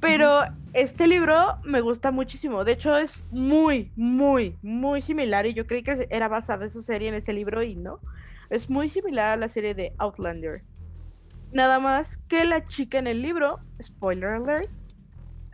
[0.00, 0.42] Pero
[0.74, 2.64] este libro me gusta muchísimo.
[2.64, 5.46] De hecho, es muy, muy, muy similar.
[5.46, 8.00] Y yo creí que era basada esa serie en ese libro y no.
[8.50, 10.62] Es muy similar a la serie de Outlander.
[11.52, 14.70] Nada más que la chica en el libro, spoiler alert,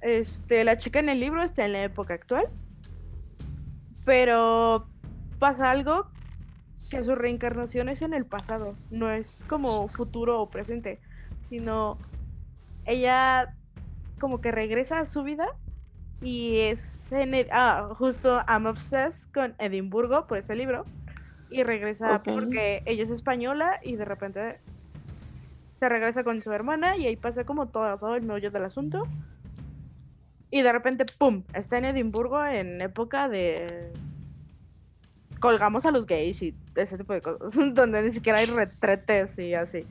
[0.03, 2.47] este, la chica en el libro está en la época actual.
[4.05, 4.87] Pero
[5.39, 6.11] pasa algo
[6.91, 11.01] que su reencarnación es en el pasado, no es como futuro o presente,
[11.49, 11.97] sino
[12.85, 13.55] ella
[14.18, 15.46] como que regresa a su vida
[16.22, 20.85] y es en Ed- ah, justo I'm obsessed con Edimburgo por ese libro
[21.50, 24.59] y regresa porque ella es española y de repente
[25.79, 29.07] se regresa con su hermana y ahí pasa como todo, todo el meollo del asunto.
[30.50, 33.92] Y de repente pum está en Edimburgo en época de
[35.40, 39.53] colgamos a los gays y ese tipo de cosas donde ni siquiera hay retretes y
[39.55, 39.85] así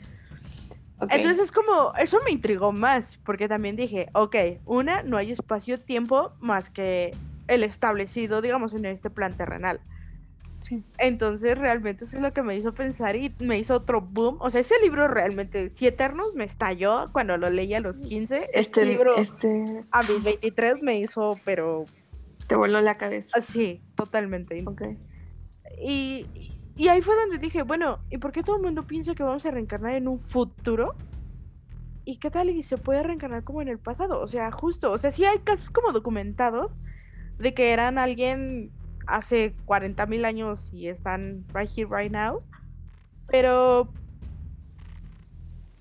[1.04, 1.13] Ok.
[1.13, 4.36] entonces es como, eso me intrigó más, porque también dije, ok,
[4.66, 7.12] una, no hay espacio-tiempo más que
[7.48, 9.80] el establecido, digamos, en este plan terrenal.
[10.62, 10.82] Sí.
[10.98, 14.38] Entonces realmente eso es lo que me hizo pensar y me hizo otro boom.
[14.39, 18.38] O sea, ese libro realmente, Si Eternos me estalló cuando lo leí a los 15.
[18.38, 21.84] Este, Este libro este, a mis 23 me hizo, pero
[22.48, 23.30] te voló la cabeza.
[23.38, 24.63] así, totalmente.
[24.66, 24.84] Ok.
[25.82, 26.28] Y,
[26.75, 29.45] y ahí fue donde dije, bueno, ¿y por qué todo el mundo piensa que vamos
[29.45, 30.95] a reencarnar en un futuro?
[32.03, 34.19] ¿Y qué tal y se puede reencarnar como en el pasado?
[34.19, 36.71] O sea, justo, o sea, sí hay casos como documentados
[37.38, 38.71] de que eran alguien
[39.05, 42.41] hace 40 mil años y están right here, right now.
[43.27, 43.89] Pero,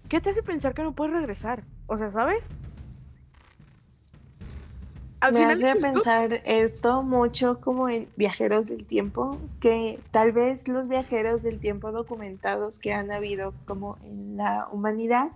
[0.09, 1.65] ¿qué te hace pensar que no puedes regresar?
[1.87, 2.45] O sea, ¿sabes?
[5.23, 10.33] Al Me final hace tú, pensar esto mucho como en viajeros del tiempo, que tal
[10.33, 15.31] vez los viajeros del tiempo documentados que han habido como en la humanidad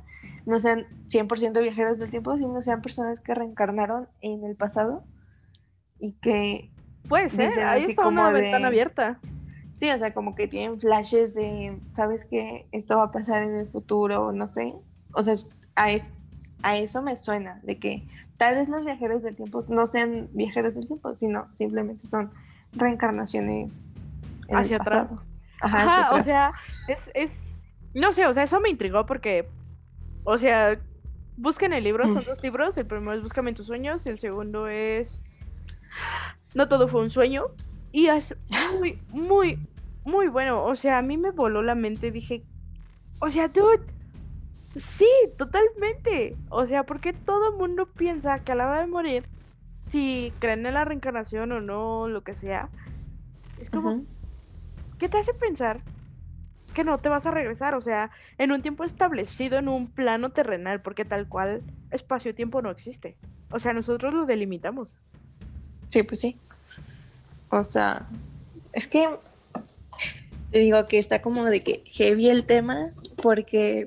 [0.45, 5.05] no sean 100% viajeros del tiempo, sino sean personas que reencarnaron en el pasado
[6.01, 6.69] y que,
[7.09, 9.21] puede ser, ahí está una como de- ventana abierta.
[9.77, 13.55] sí, o sea, como que tienen flashes de, sabes que esto va a pasar en
[13.55, 14.75] el futuro, no sé,
[15.15, 15.35] o sea,
[15.77, 18.03] a, es- a eso me suena, de que
[18.39, 22.31] tal vez los viajeros del tiempo no sean viajeros del tiempo, sino simplemente son
[22.73, 23.83] reencarnaciones
[24.49, 25.07] en Hacia atrás.
[25.07, 25.23] pasado.
[25.61, 26.25] Ajá, Ajá, hacia o atrás.
[26.25, 26.53] sea,
[26.89, 27.33] es, es.
[27.95, 29.49] No sé, o sea, eso me intrigó porque.
[30.25, 30.79] O sea,
[31.37, 32.27] busquen el libro, son Mm.
[32.27, 32.77] dos libros.
[32.77, 35.23] El primero es Búscame en tus sueños, el segundo es.
[36.55, 37.45] No todo fue un sueño.
[37.93, 38.37] Y es
[38.79, 39.59] muy, muy,
[40.05, 40.63] muy bueno.
[40.65, 42.11] O sea, a mí me voló la mente.
[42.11, 42.45] Dije,
[43.23, 43.81] o sea, dude.
[44.77, 45.09] Sí,
[45.39, 46.37] totalmente.
[46.51, 49.25] O sea, porque todo el mundo piensa que a la hora de morir,
[49.91, 52.69] si creen en la reencarnación o no, lo que sea,
[53.61, 54.05] es como.
[54.99, 55.81] ¿qué te hace pensar
[56.75, 57.75] que no te vas a regresar?
[57.75, 62.71] O sea, en un tiempo establecido, en un plano terrenal, porque tal cual espacio-tiempo no
[62.71, 63.17] existe.
[63.51, 64.95] O sea, nosotros lo delimitamos.
[65.89, 66.39] Sí, pues sí.
[67.51, 68.07] O sea,
[68.73, 69.09] es que
[70.51, 72.91] te digo que está como de que heavy el tema
[73.23, 73.87] porque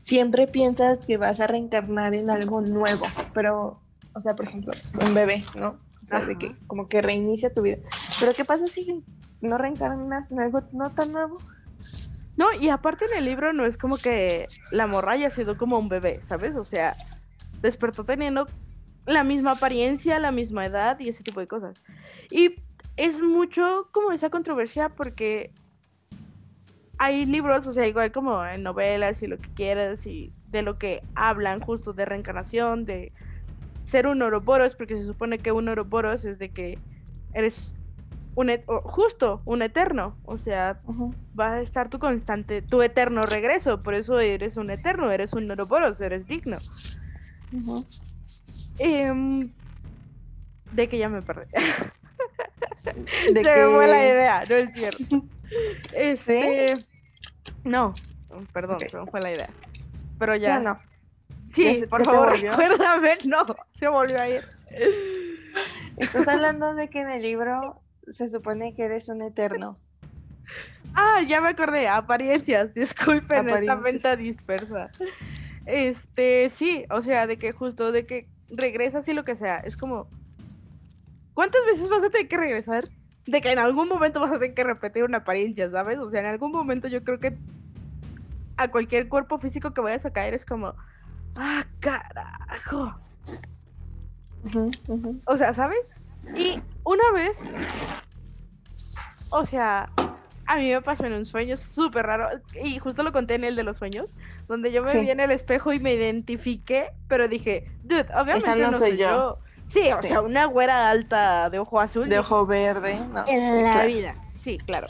[0.00, 3.80] siempre piensas que vas a reencarnar en algo nuevo, pero,
[4.14, 5.78] o sea, por ejemplo, pues, un bebé, ¿no?
[6.02, 7.78] O sea, de que como que reinicia tu vida.
[8.18, 9.04] Pero ¿qué pasa si
[9.40, 11.38] no reencarnas en algo no tan nuevo?
[12.36, 15.78] No, y aparte en el libro no es como que la morra haya sido como
[15.78, 16.56] un bebé, ¿sabes?
[16.56, 16.96] O sea,
[17.60, 18.48] despertó teniendo
[19.06, 21.80] la misma apariencia, la misma edad y ese tipo de cosas.
[22.30, 22.56] Y
[22.96, 25.52] es mucho como esa controversia porque
[27.04, 30.78] hay libros, o sea, igual como en novelas y lo que quieras y de lo
[30.78, 33.10] que hablan justo de reencarnación, de
[33.84, 36.78] ser un Ouroboros, porque se supone que un Ouroboros es de que
[37.34, 37.74] eres
[38.36, 40.80] un et- justo un eterno, o sea,
[41.38, 45.50] va a estar tu constante, tu eterno regreso, por eso eres un eterno, eres un
[45.50, 46.56] Ouroboros, eres digno.
[47.52, 47.84] Ujú.
[48.78, 49.50] Em,
[50.70, 51.50] de que ya me perdí.
[51.52, 51.52] De
[52.84, 52.94] Se
[53.34, 55.24] me fue la que- idea, no es cierto.
[55.94, 56.86] Este.
[57.64, 57.94] No,
[58.52, 59.48] perdón, fue la idea.
[60.18, 60.60] Pero Ya ya.
[60.60, 60.78] no.
[61.34, 63.18] Sí, ya por favor, recuérdame.
[63.24, 64.42] No, se volvió a ir.
[65.96, 69.78] Estás hablando de que en el libro se supone que eres un eterno.
[70.94, 71.88] Ah, ya me acordé.
[71.88, 73.82] Apariencias, disculpen esta Apariencias.
[73.82, 74.90] venta dispersa.
[75.66, 79.58] Este, sí, o sea, de que justo, de que regresas y lo que sea.
[79.58, 80.08] Es como.
[81.34, 82.88] ¿Cuántas veces vas a tener que regresar?
[83.26, 85.98] De que en algún momento vas a tener que repetir una apariencia, ¿sabes?
[85.98, 87.36] O sea, en algún momento yo creo que
[88.56, 90.74] a cualquier cuerpo físico que vayas a caer es como.
[91.36, 92.94] ¡Ah, carajo!
[95.26, 95.78] O sea, ¿sabes?
[96.36, 97.42] Y una vez,
[99.32, 99.88] o sea,
[100.46, 102.28] a mí me pasó en un sueño súper raro,
[102.62, 104.06] y justo lo conté en el de los sueños,
[104.48, 105.00] donde yo me Sí.
[105.00, 108.98] vi en el espejo y me identifiqué, pero dije, dude, obviamente no no, soy soy
[108.98, 109.08] yo".
[109.08, 109.38] yo.
[109.72, 110.08] Sí, o Sí.
[110.08, 112.06] sea, una güera alta de ojo azul.
[112.08, 113.24] De ojo verde, ¿no?
[113.26, 113.86] En la Claro.
[113.88, 114.14] vida.
[114.36, 114.88] Sí, claro.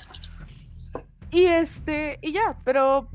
[1.30, 3.08] Y este, y ya, pero,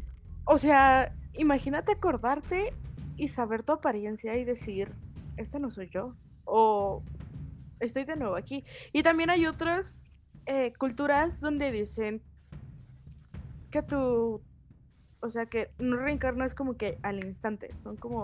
[0.46, 2.74] o sea, imagínate acordarte
[3.18, 4.90] y saber tu apariencia y decir,
[5.36, 6.14] este no soy yo.
[6.46, 7.04] O
[7.82, 8.64] estoy de nuevo aquí.
[8.94, 9.86] Y también hay otras
[10.46, 12.22] eh, culturas donde dicen
[13.72, 14.42] que tú,
[15.20, 18.24] o sea, que no reencarnas como que al instante, son como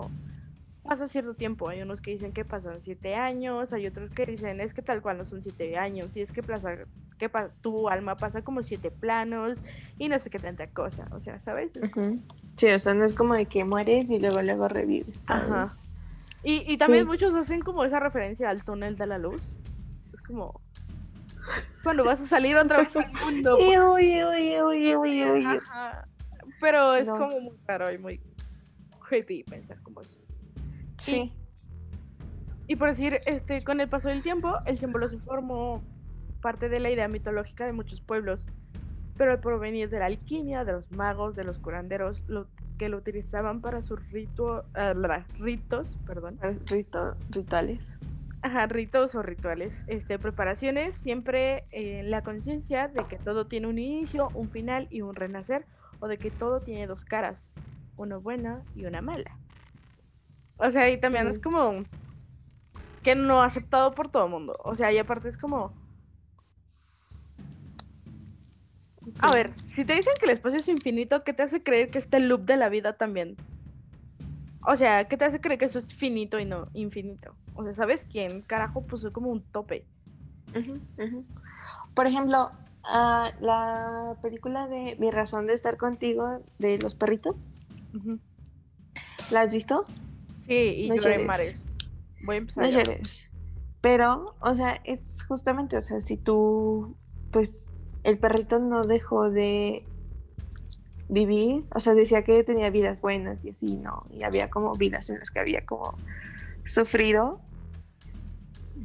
[0.84, 1.68] pasa cierto tiempo.
[1.68, 5.02] Hay unos que dicen que pasan siete años, hay otros que dicen es que tal
[5.02, 6.76] cual no son siete años, y es que, pasa,
[7.18, 9.58] que pa- tu alma pasa como siete planos
[9.98, 11.72] y no sé qué tanta cosa, o sea, ¿sabes?
[12.56, 15.16] Sí, o sea, no es como de que mueres y luego luego revives.
[15.26, 15.50] ¿sabes?
[15.50, 15.68] Ajá.
[16.42, 17.08] Y, y también Sí.
[17.08, 19.42] muchos hacen como esa referencia al túnel de la luz.
[20.12, 20.60] Es como
[21.82, 23.56] cuando vas a salir otra vez al mundo.
[23.58, 25.46] pues.
[26.60, 27.16] Pero es No.
[27.16, 28.20] como muy raro y muy
[29.08, 30.18] creepy pensar como eso.
[31.04, 31.32] Sí.
[32.66, 35.82] Y por decir, este, con el paso del tiempo, el símbolo se formó
[36.40, 38.46] parte de la idea mitológica de muchos pueblos,
[39.16, 42.46] pero al provenir de la alquimia, de los magos, de los curanderos, lo,
[42.78, 44.94] que lo utilizaban para sus rito- ah,
[45.38, 47.80] ritos, perdón, Rito- rituales.
[48.42, 53.78] Ajá, ritos o rituales, este, preparaciones, siempre eh, la conciencia de que todo tiene un
[53.78, 55.64] inicio, un final y un renacer,
[56.00, 57.48] o de que todo tiene dos caras,
[57.96, 59.38] una buena y una mala.
[60.56, 61.84] O sea, y también es como
[63.02, 64.56] que no aceptado por todo el mundo.
[64.64, 65.72] O sea, y aparte es como,
[69.20, 71.98] a ver, si te dicen que el espacio es infinito, ¿qué te hace creer que
[71.98, 73.36] este loop de la vida también?
[74.66, 77.34] O sea, ¿qué te hace creer que eso es finito y no infinito?
[77.54, 79.84] O sea, ¿sabes quién carajo puso como un tope?
[81.94, 82.50] Por ejemplo,
[82.84, 87.46] ah, la película de Mi razón de estar contigo de los perritos.
[89.30, 89.84] ¿la has visto?
[90.46, 91.56] Sí, y No lloré mares.
[92.22, 92.64] Voy a empezar.
[92.64, 92.86] No a llorar.
[92.86, 93.30] llores.
[93.80, 96.96] Pero, o sea, es justamente, o sea, si tú,
[97.30, 97.66] pues,
[98.02, 99.84] el perrito no dejó de
[101.08, 104.06] vivir, o sea, decía que tenía vidas buenas y así, ¿no?
[104.10, 105.94] Y había como vidas en las que había como
[106.64, 107.40] sufrido,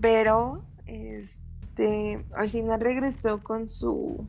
[0.02, 4.28] pero, este, al final regresó con su,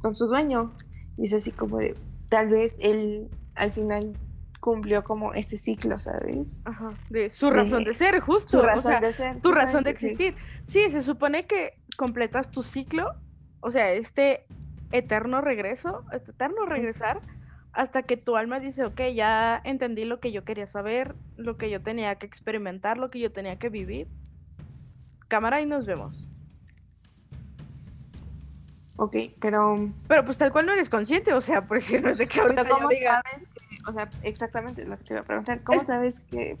[0.00, 0.72] con su dueño.
[1.16, 1.96] Y es así como de,
[2.28, 4.16] tal vez él al final
[4.64, 6.62] cumplió como ese ciclo, ¿sabes?
[6.64, 8.48] Ajá, de su razón de, ser, justo.
[8.48, 9.38] Su razón de ser.
[9.42, 10.36] Tu razón de existir.
[10.68, 10.90] Sí.
[10.90, 13.12] se supone que completas tu ciclo,
[13.60, 14.46] o sea, este
[14.90, 17.20] eterno regreso, este eterno regresar,
[17.74, 21.68] hasta que tu alma dice, ok, ya entendí lo que yo quería saber, lo que
[21.68, 24.08] yo tenía que experimentar, lo que yo tenía que vivir.
[25.28, 26.26] Cámara y nos vemos.
[28.96, 29.74] Ok, pero...
[30.06, 32.40] Pero pues tal cual no eres consciente, o sea, por si no es de que
[32.40, 33.53] ahorita ¿cómo sabes que,
[33.86, 36.58] o sea, exactamente lo que te iba a preguntar, ¿cómo sabes que,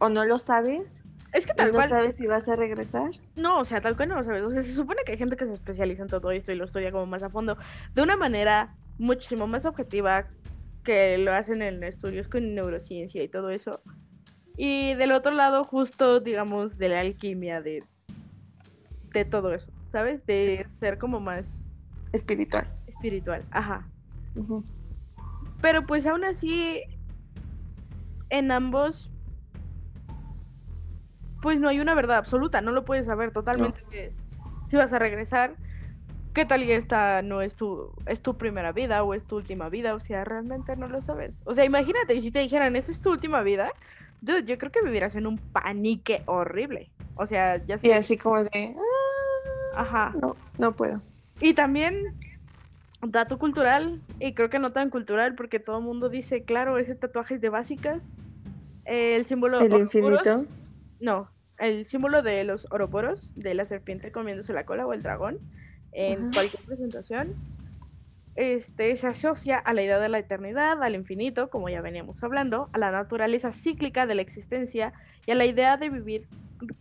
[0.00, 1.02] o no lo sabes?
[1.32, 1.88] Es que tal no cual...
[1.88, 3.10] sabes si vas a regresar?
[3.36, 4.42] No, o sea, tal cual no lo sabes.
[4.42, 6.66] O sea, se supone que hay gente que se especializa en todo esto y lo
[6.66, 7.56] estudia como más a fondo,
[7.94, 10.26] de una manera muchísimo más objetiva
[10.84, 13.80] que lo hacen en estudios con neurociencia y todo eso.
[14.58, 17.82] Y del otro lado, justo, digamos, de la alquimia, de,
[19.12, 19.72] de todo eso.
[19.92, 20.24] ¿sabes?
[20.26, 21.70] De ser como más
[22.12, 22.66] espiritual.
[22.86, 23.86] Espiritual, ajá.
[25.62, 26.82] Pero pues aún así,
[28.28, 29.10] en ambos,
[31.40, 34.12] pues no hay una verdad absoluta, no lo puedes saber totalmente
[34.68, 35.54] si vas a regresar,
[36.32, 39.68] qué tal y esta no es tu, es tu primera vida o es tu última
[39.68, 41.34] vida, o sea, realmente no lo sabes.
[41.44, 43.70] O sea, imagínate, si te dijeran, esa es tu última vida,
[44.22, 46.90] yo creo que vivirás en un panique horrible.
[47.16, 47.88] O sea, ya sé.
[47.88, 48.74] Y así como de,
[49.76, 50.14] Ajá.
[50.20, 51.02] No, no puedo.
[51.40, 51.94] Y también,
[53.02, 56.94] dato cultural, y creo que no tan cultural, porque todo el mundo dice, claro, ese
[56.94, 58.00] tatuaje es de básica.
[58.84, 59.60] el símbolo.
[59.60, 60.46] El infinito.
[61.00, 61.28] No,
[61.58, 65.38] el símbolo de los oroporos, de la serpiente comiéndose la cola o el dragón,
[65.92, 67.34] en cualquier presentación,
[68.34, 72.70] este, se asocia a la idea de la eternidad, al infinito, como ya veníamos hablando,
[72.72, 74.92] a la naturaleza cíclica de la existencia
[75.26, 76.26] y a la idea de vivir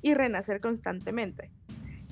[0.02, 1.52] y renacer constantemente.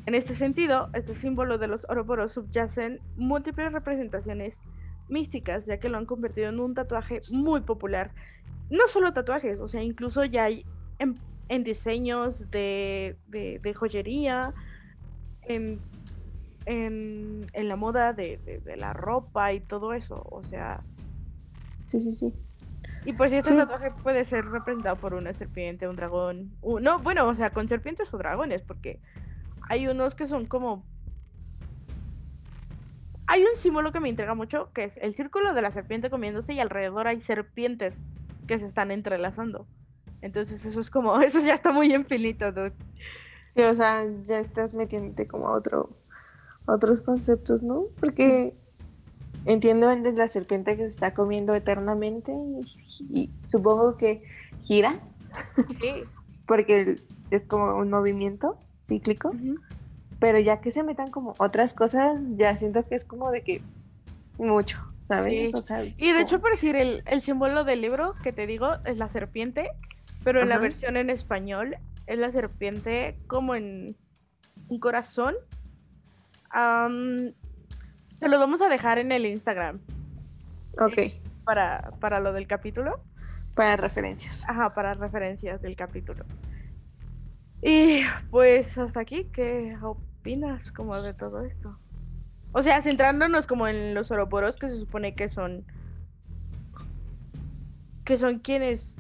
[0.10, 4.56] En este sentido, este símbolo de los Ouroboros subyacen múltiples representaciones
[5.08, 8.10] místicas, ya que lo han convertido en un tatuaje muy popular.
[8.72, 10.66] No solo tatuajes, o sea, incluso ya hay
[10.98, 13.18] en, diseños de,
[13.76, 14.56] joyería,
[15.44, 15.80] en,
[17.54, 20.82] la moda de, la ropa y todo eso, o sea...
[21.86, 22.34] Sí, sí, sí.
[23.06, 26.52] Y pues este tatuaje puede ser representado por una serpiente, un dragón.
[26.82, 29.00] no, bueno, o sea, con serpientes o dragones, porque
[29.70, 30.84] hay unos que son como...
[33.28, 36.54] Hay un símbolo que me intriga mucho, que es el círculo de la serpiente comiéndose
[36.54, 37.94] y alrededor hay serpientes
[38.48, 39.68] que se están entrelazando.
[40.22, 42.74] Entonces eso es como, eso ya está muy infinito, dude.
[43.56, 45.90] Sí, o sea, ya estás metiéndote como a otro,
[46.66, 47.86] otros conceptos, ¿no?
[48.00, 48.56] Porque
[49.46, 54.20] entiendo de la serpiente que se está comiendo eternamente y, supongo que
[54.64, 54.92] gira.
[55.56, 56.04] Sí.
[56.48, 57.00] Porque
[57.30, 58.58] es como un movimiento
[58.90, 59.32] cíclico,
[60.20, 63.62] pero ya que se metan como otras cosas, ya siento que es como de que
[64.38, 64.78] mucho,
[65.08, 65.54] ¿sabes?
[65.98, 69.70] y de hecho, por decir, el, símbolo del libro que te digo es la serpiente,
[70.24, 71.78] pero en la versión en español
[72.08, 73.96] es la serpiente como en
[74.68, 75.36] un corazón.
[76.52, 79.80] se lo vamos a dejar en el Instagram.
[80.80, 80.98] Ok.
[80.98, 83.02] Eh, para, para lo del capítulo.
[83.56, 84.44] Para referencias.
[84.48, 86.26] Ajá, para referencias del capítulo.
[87.62, 88.02] Y
[88.32, 91.78] pues hasta aquí, ¿qué opinas como de todo esto?
[92.52, 95.66] O sea, centrándonos como en los oroporos que se supone que son
[98.06, 98.96] que son quienes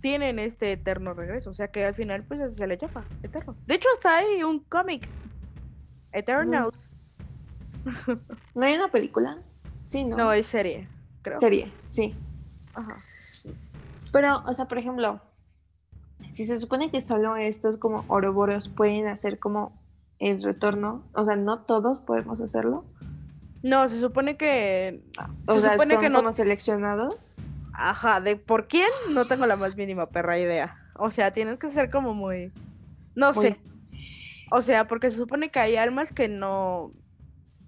[0.00, 3.56] tienen este eterno regreso, o sea que al final pues se le llama eterno.
[3.66, 5.08] De hecho hasta hay un cómic
[6.12, 6.76] Eternals.
[8.54, 9.38] ¿No hay una película?
[9.86, 10.16] Sí, no.
[10.16, 10.88] No, es serie,
[11.22, 11.40] creo.
[11.40, 12.14] Serie, sí.
[12.74, 12.94] Ajá.
[14.12, 15.20] Pero, o sea, por ejemplo,
[16.38, 19.76] si se supone que solo estos como oroboros pueden hacer como
[20.20, 22.84] el retorno, o sea, no todos podemos hacerlo.
[23.64, 25.02] No, se supone que.
[25.48, 26.18] O sea, son que no...
[26.18, 27.32] como seleccionados.
[27.72, 30.76] Ajá, de por quién no tengo la más mínima perra idea.
[30.94, 32.52] O sea, tienes que ser como muy.
[33.16, 33.58] No sé.
[34.52, 36.92] O sea, porque se supone que hay almas que no.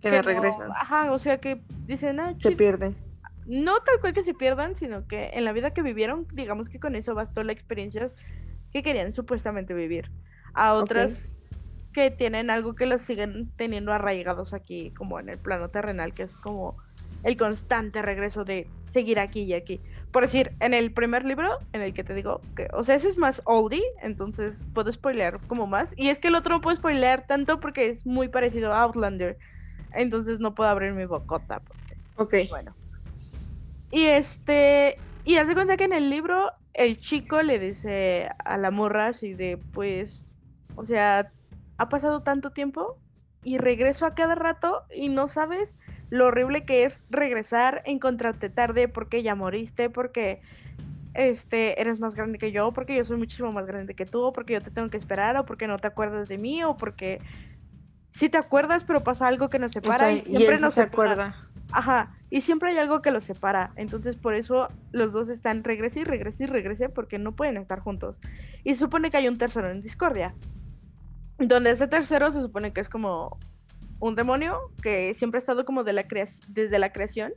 [0.00, 0.70] Que, no regresan.
[0.70, 2.20] Ajá, o sea que dicen.
[2.20, 2.96] Ah, se pierden.
[3.46, 6.78] No tal cual que se pierdan, sino que en la vida que vivieron, digamos que
[6.78, 8.06] con eso bastó la experiencia
[8.72, 10.10] que querían supuestamente vivir,
[10.54, 11.28] a otras
[11.92, 16.24] que tienen algo que los siguen teniendo arraigados aquí, como en el plano terrenal, que
[16.24, 16.76] es como
[17.24, 19.80] el constante regreso de seguir aquí y aquí.
[20.12, 23.08] Por decir, en el primer libro, en el que te digo que, o sea, ese
[23.08, 25.94] es más oldie, entonces puedo spoilear como más.
[25.96, 29.36] Y es que el otro no puedo spoilear tanto porque es muy parecido a Outlander,
[29.92, 31.60] entonces no puedo abrir mi bocota.
[32.16, 32.50] Porque, ok.
[32.50, 32.74] Bueno.
[33.92, 38.70] Y este, y hace cuenta que en el libro el chico le dice a la
[38.70, 40.26] morra así de, pues,
[40.76, 41.32] o sea,
[41.78, 42.98] ha pasado tanto tiempo
[43.42, 45.68] y regreso a cada rato y no sabes
[46.10, 50.40] lo horrible que es regresar, encontrarte tarde porque ya moriste, porque
[51.14, 54.32] este, eres más grande que yo, porque yo soy muchísimo más grande que tú, o
[54.32, 57.20] porque yo te tengo que esperar, o porque no te acuerdas de mí, o porque
[58.08, 61.49] sí te acuerdas, pero pasa algo que nos separa y siempre nos se acuerda.
[61.72, 63.72] Ajá, y siempre hay algo que los separa.
[63.76, 67.80] Entonces, por eso los dos están regrese y regrese y regrese porque no pueden estar
[67.80, 68.16] juntos.
[68.64, 70.34] Y se supone que hay un tercero en discordia.
[71.38, 73.38] Donde ese tercero se supone que es como
[73.98, 76.04] un demonio que siempre ha estado como de la
[76.48, 77.32] desde la creación.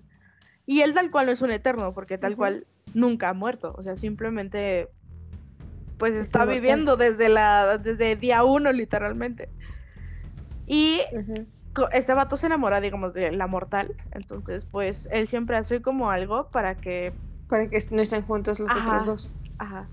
[0.66, 3.74] Y él tal cual no es un eterno, porque tal cual nunca ha muerto.
[3.78, 4.90] O sea, simplemente
[5.98, 9.50] pues Es está viviendo desde la desde día uno literalmente.
[10.66, 11.02] Y
[11.92, 13.96] este vato se enamora, digamos, de la mortal.
[14.12, 17.14] Entonces, pues, él siempre hace como algo para que.
[17.50, 18.82] Para que no estén juntos los Ajá.
[18.84, 19.34] otros dos.
[19.58, 19.88] Ajá.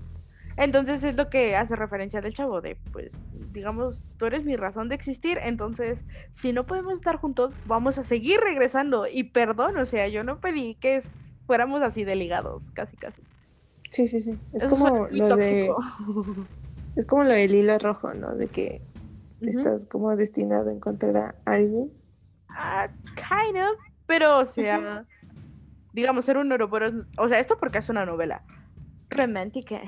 [0.57, 3.09] Entonces es lo que hace referencia del chavo, de pues,
[3.51, 5.97] digamos, tú eres mi razón de existir, entonces,
[6.31, 9.07] si no podemos estar juntos, vamos a seguir regresando.
[9.07, 11.03] Y perdón, o sea, yo no pedí que
[11.47, 13.21] fuéramos así de ligados, casi, casi.
[13.89, 14.37] Sí, sí, sí.
[14.53, 15.71] Es Eso como lo de.
[16.95, 18.35] Es como lo del hilo rojo, ¿no?
[18.35, 18.81] De que
[19.41, 21.91] Estás como destinado a encontrar a alguien.
[22.49, 25.05] Ah, kind of, pero, o sea,
[25.93, 28.43] digamos, ser un Ouroboros, o sea, esto porque es una novela
[29.09, 29.81] romántica.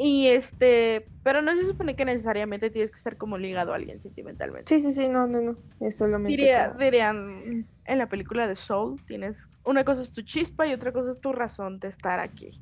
[0.00, 4.00] Y este, pero no se supone que necesariamente tienes que estar como ligado a alguien
[4.00, 4.74] sentimentalmente.
[4.74, 5.56] Sí, sí, sí, no, no, no.
[5.80, 6.36] Es solamente.
[6.36, 10.72] Diría, como- dirían en la película de Soul, tienes una cosa es tu chispa y
[10.72, 12.60] otra cosa es tu razón de estar aquí.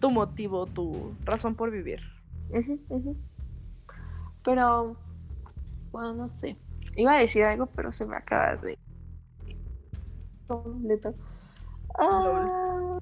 [0.00, 2.00] Tu motivo, tu razón por vivir.
[2.50, 3.16] Ujú, ujú.
[4.44, 4.96] Pero,
[5.90, 6.56] bueno, no sé.
[6.96, 8.78] Iba a decir algo, pero se me acaba de.
[10.46, 11.14] Completo.
[11.98, 12.98] Ah,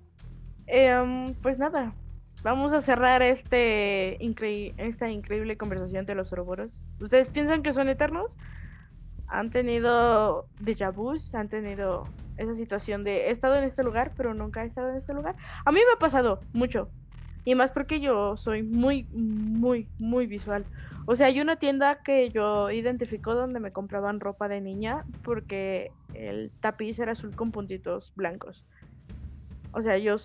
[0.67, 1.95] Em, pues nada,
[2.43, 4.19] vamos a cerrar este
[4.79, 6.81] esta increíble conversación de los Ouroboros.
[7.01, 8.33] ¿Ustedes piensan que son eternos?
[9.29, 11.35] ¿Han tenido déjà vus?
[11.35, 12.05] ¿Han tenido
[12.37, 15.37] esa situación de he estado en este lugar, pero nunca he estado en este lugar?
[15.65, 16.91] A mí me ha pasado mucho.
[17.47, 20.65] Y más porque yo soy muy, muy, muy visual.
[21.07, 25.93] O sea, hay una tienda que yo identifico donde me compraban ropa de niña porque
[26.13, 28.65] el tapiz era azul con puntitos blancos.
[29.71, 30.17] O sea, yo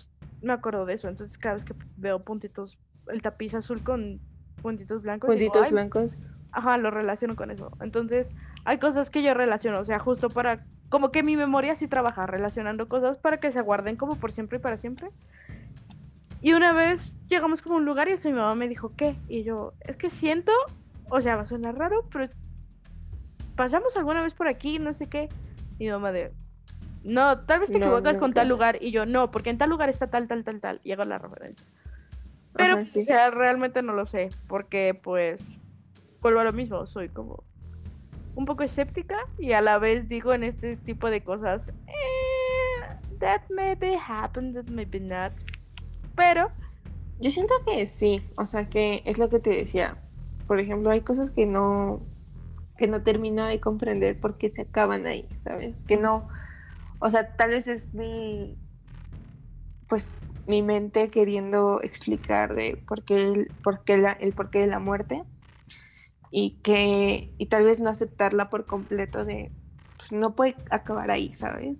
[0.42, 1.08] me acuerdo de eso.
[1.08, 4.18] Entonces, cada vez que veo puntitos, el tapiz azul con
[4.60, 6.28] puntitos blancos, puntitos "Ay, blancos.
[6.50, 7.70] Ajá, lo relaciono con eso.
[7.80, 8.26] Entonces,
[8.64, 12.26] hay cosas que yo relaciono, o sea, justo para, como que mi memoria sí trabaja
[12.26, 15.08] relacionando cosas para que se guarden como por siempre y para siempre.
[16.42, 19.16] Y una vez llegamos como a un lugar y eso mi mamá me dijo, ¿qué?
[19.28, 20.52] Y yo, es que siento,
[21.08, 22.26] o sea, va a sonar raro, pero
[23.56, 25.28] pasamos alguna vez por aquí, no sé qué.
[25.78, 26.32] Y mi mamá de,
[27.04, 28.78] no, tal vez te No, equivocas con tal lugar.
[28.80, 30.80] Y yo, no, porque en tal lugar está tal, tal, tal, tal.
[30.84, 31.66] Y hago la referencia.
[32.54, 33.02] Pero, Ajá, sí.
[33.02, 35.40] o sea, realmente no lo sé, porque pues
[36.20, 37.44] vuelvo a lo mismo, soy como
[38.34, 43.42] un poco escéptica y a la vez digo en este tipo de cosas, eh, that
[43.50, 45.32] maybe happened, that maybe not.
[46.16, 46.50] Pero,
[47.20, 49.96] Yo siento que sí, o sea que es lo que te decía.
[50.48, 52.00] Por ejemplo, hay cosas que no
[52.78, 55.78] que no termino de comprender por qué se acaban ahí, ¿sabes?
[55.86, 56.28] Que no,
[56.98, 58.58] o sea, tal vez es mi
[59.88, 64.66] pues mi mente queriendo explicar de por qué el, por qué la, el porqué de
[64.66, 65.22] la muerte
[66.30, 69.52] y que y tal vez no aceptarla por completo de
[69.98, 71.78] pues no puede acabar ahí, ¿sabes?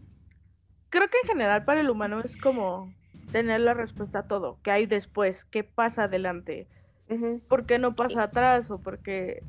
[0.92, 2.92] creo que en general para el humano es como
[3.32, 6.68] tener la respuesta a todo, qué hay después, qué pasa adelante,
[7.48, 9.42] por qué no pasa atrás o por qué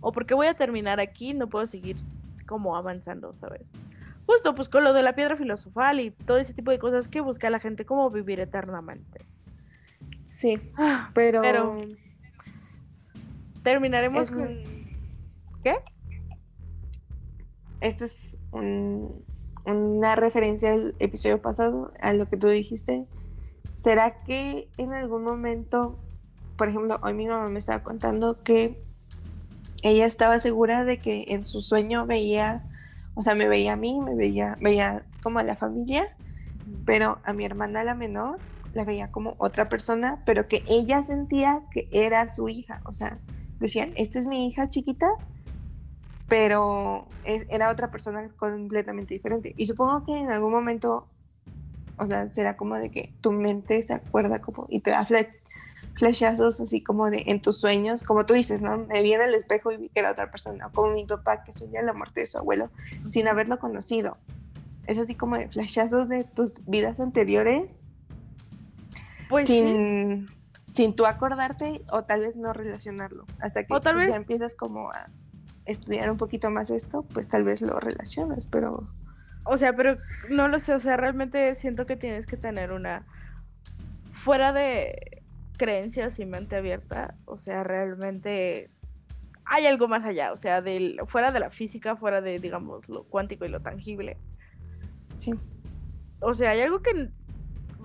[0.00, 1.96] o porque voy a terminar aquí, no puedo seguir
[2.46, 3.62] como avanzando, ¿sabes?
[4.26, 7.20] Justo pues con lo de la piedra filosofal y todo ese tipo de cosas que
[7.20, 9.20] busca la gente como vivir eternamente.
[10.26, 11.78] Sí, Ah, pero, Pero-
[13.62, 14.48] terminaremos Es con...
[15.62, 15.76] ¿Qué?
[17.80, 19.24] esto es un-
[19.74, 23.06] una referencia al episodio pasado, a lo que tú dijiste.
[23.82, 25.98] ¿Será que en algún momento,
[26.56, 28.80] por ejemplo, hoy mi mamá me estaba contando que
[29.82, 32.64] ella estaba segura de que en su sueño veía,
[33.14, 36.16] o sea, me veía a mí, me veía, veía como a la familia,
[36.84, 38.38] pero a mi hermana la menor
[38.74, 43.18] la veía como otra persona, pero que ella sentía que era su hija, o sea,
[43.58, 45.08] decían, esta es mi hija chiquita,
[46.28, 49.54] pero es- era otra persona completamente diferente.
[49.56, 51.06] Y supongo que en algún momento,
[51.98, 55.26] o sea, será como de que tu mente se acuerda como y te da flash,
[55.94, 58.76] flashazos así como de en tus sueños, como tú dices, ¿no?
[58.76, 61.42] Me vi en el espejo y vi que era otra persona, o como mi papá
[61.42, 62.66] que soñó la muerte de su abuelo
[63.10, 64.18] sin haberlo conocido.
[64.86, 67.82] Es así como de flashazos de tus vidas anteriores
[69.28, 69.58] Pues sí.
[69.60, 70.26] sin,
[70.72, 73.24] sin tú acordarte o tal vez no relacionarlo.
[73.40, 75.06] Hasta que O tal vez- ya empiezas como a
[75.66, 78.88] estudiar un poquito más esto, pues tal vez lo relacionas, pero
[79.44, 79.96] O sea, pero
[80.30, 83.06] no lo sé, o sea, realmente siento que tienes que tener una
[84.12, 85.22] fuera de
[85.56, 88.70] creencias y mente abierta, o sea, realmente
[89.44, 93.04] hay algo más allá, o sea, del fuera de la física, fuera de digamos lo
[93.04, 94.16] cuántico y lo tangible.
[95.18, 95.34] sí.
[96.20, 97.10] O sea, hay algo que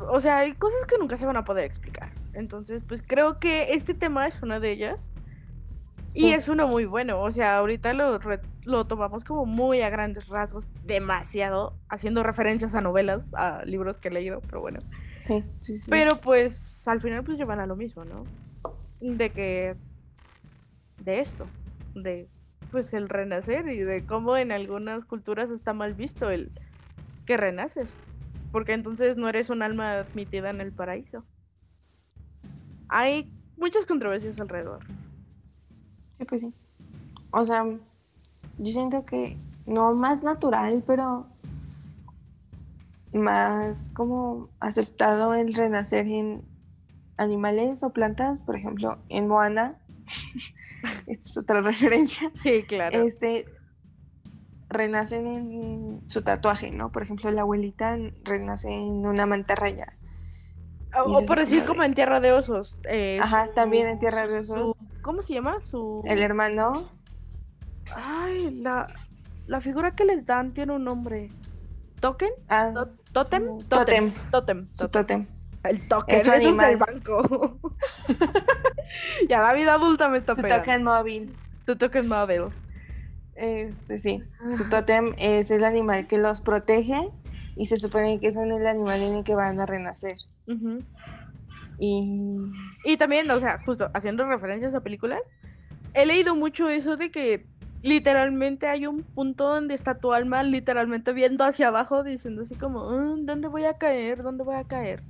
[0.10, 2.12] o sea, hay cosas que nunca se van a poder explicar.
[2.34, 5.11] Entonces, pues creo que este tema es una de ellas.
[6.14, 8.20] Y es uno muy bueno, o sea, ahorita lo,
[8.66, 14.10] lo tomamos como muy a grandes rasgos, demasiado, haciendo referencias a novelas, a libros que
[14.10, 14.80] he leído, pero bueno.
[15.22, 15.90] Sí, sí, sí.
[15.90, 18.26] Pero pues al final pues llevan a lo mismo, ¿no?
[19.00, 19.76] De que...
[21.00, 21.48] De esto,
[21.96, 22.28] de
[22.72, 26.50] pues el renacer y de cómo en algunas culturas está mal visto el
[27.26, 27.90] que renaces.
[28.52, 31.24] Porque entonces no eres un alma admitida en el paraíso.
[32.88, 34.80] Hay muchas controversias alrededor.
[36.22, 36.54] Sí, pues sí.
[37.32, 41.26] O sea, yo siento que no más natural, pero
[43.16, 46.44] más como aceptado el renacer en
[47.18, 49.80] animales o plantas, por ejemplo, en Moana.
[51.08, 52.32] Esta es otra referencia.
[52.36, 53.02] Sí, claro.
[53.02, 53.48] Este
[54.70, 56.92] renacen en su tatuaje, ¿no?
[56.92, 59.92] Por ejemplo, la abuelita renace en una mantarraya.
[61.04, 62.80] O, y o se por decir de- como en Tierra de Osos.
[62.88, 64.78] eh, Ajá, también en Tierra de Osos.
[65.02, 65.60] ¿Cómo se llama?
[65.62, 66.02] Su...
[66.06, 66.90] El hermano,
[67.96, 68.88] Ay, la,
[69.48, 71.30] la figura que les dan tiene un nombre.
[72.00, 72.30] ¿Token?
[72.50, 73.60] ah, To- ¿Totem?
[73.60, 74.14] su Totem.
[74.32, 74.68] Totem.
[74.74, 75.26] su totem.
[75.26, 75.28] tótem.
[75.64, 76.16] El token.
[76.16, 77.60] Eso es del banco.
[79.30, 80.64] ya la vida adulta me está Su pegando.
[80.64, 81.36] token móvil.
[81.66, 82.44] Tu token móvil.
[83.36, 84.24] Este, sí.
[84.54, 87.10] Su tótem es el animal que los protege
[87.56, 90.18] y se supone que es el animal en el que van a renacer.
[90.48, 90.80] Ujú.
[91.82, 92.02] Y
[92.86, 95.20] Y también, o sea, justo haciendo referencias a películas,
[95.94, 97.48] he leído mucho eso de que
[97.84, 102.90] literalmente hay un punto donde está tu alma literalmente viendo hacia abajo, diciendo así como,
[102.92, 104.24] "Mm, ¿dónde voy a caer?
[104.24, 105.04] ¿Dónde voy a caer?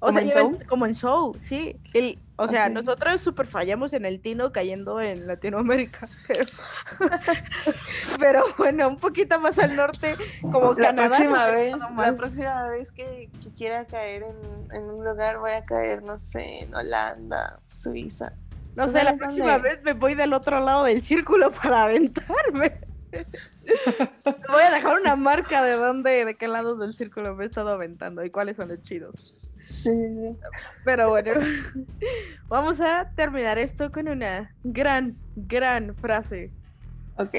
[0.00, 1.76] O ¿Como sea, en como en Soul, sí.
[1.94, 6.44] El- o sea, nosotros super fallamos en el tino cayendo en Latinoamérica, pero,
[8.18, 11.08] pero bueno, un poquito más al norte, como la Canadá.
[11.08, 15.64] próxima vez, la próxima vez que, que quiera caer en, en un lugar, voy a
[15.64, 18.32] caer, no sé, en Holanda, Suiza.
[18.76, 22.80] No ¿Tú sé, la próxima vez me voy del otro lado del círculo para aventarme.
[23.12, 27.70] Voy a dejar una marca de dónde, de qué lado del círculo me he estado
[27.70, 29.12] aventando y cuáles son los chidos.
[29.20, 30.40] Sí, sí, sí.
[30.84, 31.32] Pero bueno,
[32.48, 36.50] vamos a terminar esto con una gran, gran frase
[37.18, 37.32] Ok.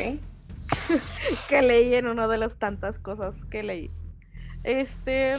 [1.48, 3.90] que leí en una de las tantas cosas que leí.
[4.64, 5.36] Este,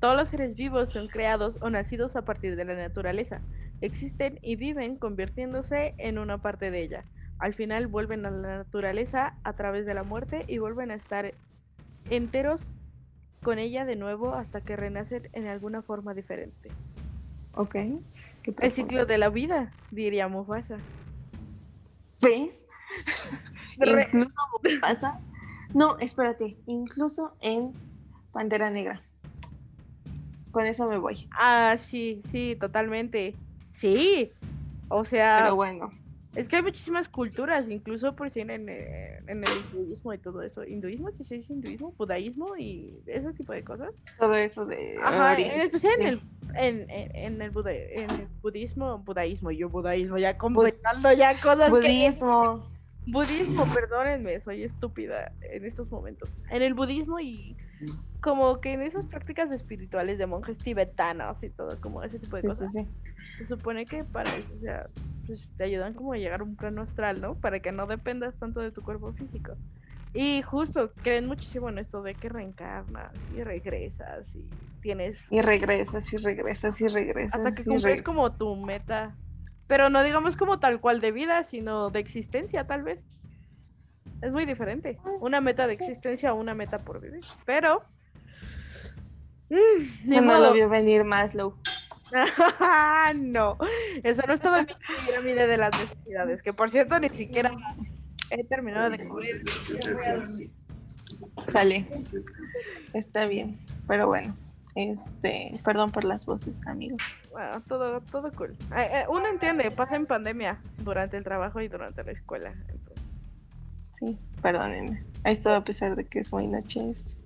[0.00, 3.40] todos los seres vivos son creados o nacidos a partir de la naturaleza.
[3.80, 7.04] Existen y viven convirtiéndose en una parte de ella.
[7.38, 11.34] Al final vuelven a la naturaleza a través de la muerte y vuelven a estar
[12.10, 12.64] enteros
[13.42, 16.70] con ella de nuevo hasta que renacen en alguna forma diferente.
[17.54, 17.76] Ok.
[18.42, 20.76] Qué El ciclo de la vida, diría Mufasa.
[22.22, 22.66] ¿Ves?
[23.80, 24.36] Incluso
[24.80, 25.20] pasa.
[25.74, 26.56] No, espérate.
[26.66, 27.72] Incluso en
[28.32, 29.02] Pantera Negra.
[30.50, 31.28] Con eso me voy.
[31.32, 33.34] Ah, sí, sí, totalmente.
[33.72, 34.32] Sí.
[34.88, 35.92] O sea, Pero bueno.
[36.34, 40.42] Es que hay muchísimas culturas, incluso por si en, en, en el hinduismo y todo
[40.42, 40.62] eso.
[40.64, 41.10] ¿Hinduismo?
[41.10, 41.94] ¿Sí se dice hinduismo?
[41.96, 42.56] ¿Budaísmo?
[42.56, 43.90] Y ese tipo de cosas.
[44.18, 44.96] Todo eso de.
[45.02, 46.20] Ajá, en especial en el,
[46.54, 51.70] en, en, el, buda- en el budismo, budaísmo, yo budaísmo, ya combinando ya cosas que...
[51.70, 52.68] Budismo.
[53.06, 56.28] Budismo, perdónenme, soy estúpida en estos momentos.
[56.50, 57.56] En el budismo y
[58.20, 62.42] como que en esas prácticas espirituales de monjes tibetanos y todo, como ese tipo de
[62.42, 62.70] Sí, cosas.
[62.72, 62.88] sí, sí.
[63.38, 64.86] Se supone que para eso, o sea,
[65.28, 67.34] pues te ayudan como a llegar a un plano astral, ¿no?
[67.36, 69.52] Para que no dependas tanto de tu cuerpo físico.
[70.14, 74.48] Y justo creen muchísimo en esto de que reencarnas y regresas y
[74.80, 77.34] tienes Y regresas, y regresas, y regresas.
[77.34, 79.14] hasta que cumples como tu meta.
[79.66, 83.00] Pero no digamos como tal cual de vida, sino de existencia, tal vez.
[84.22, 84.98] Es muy diferente.
[85.20, 87.22] Una meta de existencia a una meta por vivir.
[87.44, 87.82] Pero.
[89.50, 91.52] mm, Eso no lo vio venir Maslow.
[93.16, 93.58] no,
[94.02, 97.52] eso no estaba en mi pirámide de las necesidades, que por cierto ni siquiera
[98.30, 99.42] he terminado de cubrir.
[101.52, 101.86] Sale.
[102.92, 103.58] Está bien.
[103.86, 104.34] Pero bueno.
[104.74, 107.02] Este, perdón por las voces, amigos.
[107.32, 108.50] Bueno, todo, todo cool.
[108.76, 112.52] Eh, eh, uno entiende, pasa en pandemia, durante el trabajo y durante la escuela.
[112.68, 113.04] entonces.
[113.98, 115.02] Sí, perdónenme.
[115.24, 116.90] Esto a pesar de que es muy noche.
[116.90, 117.16] es-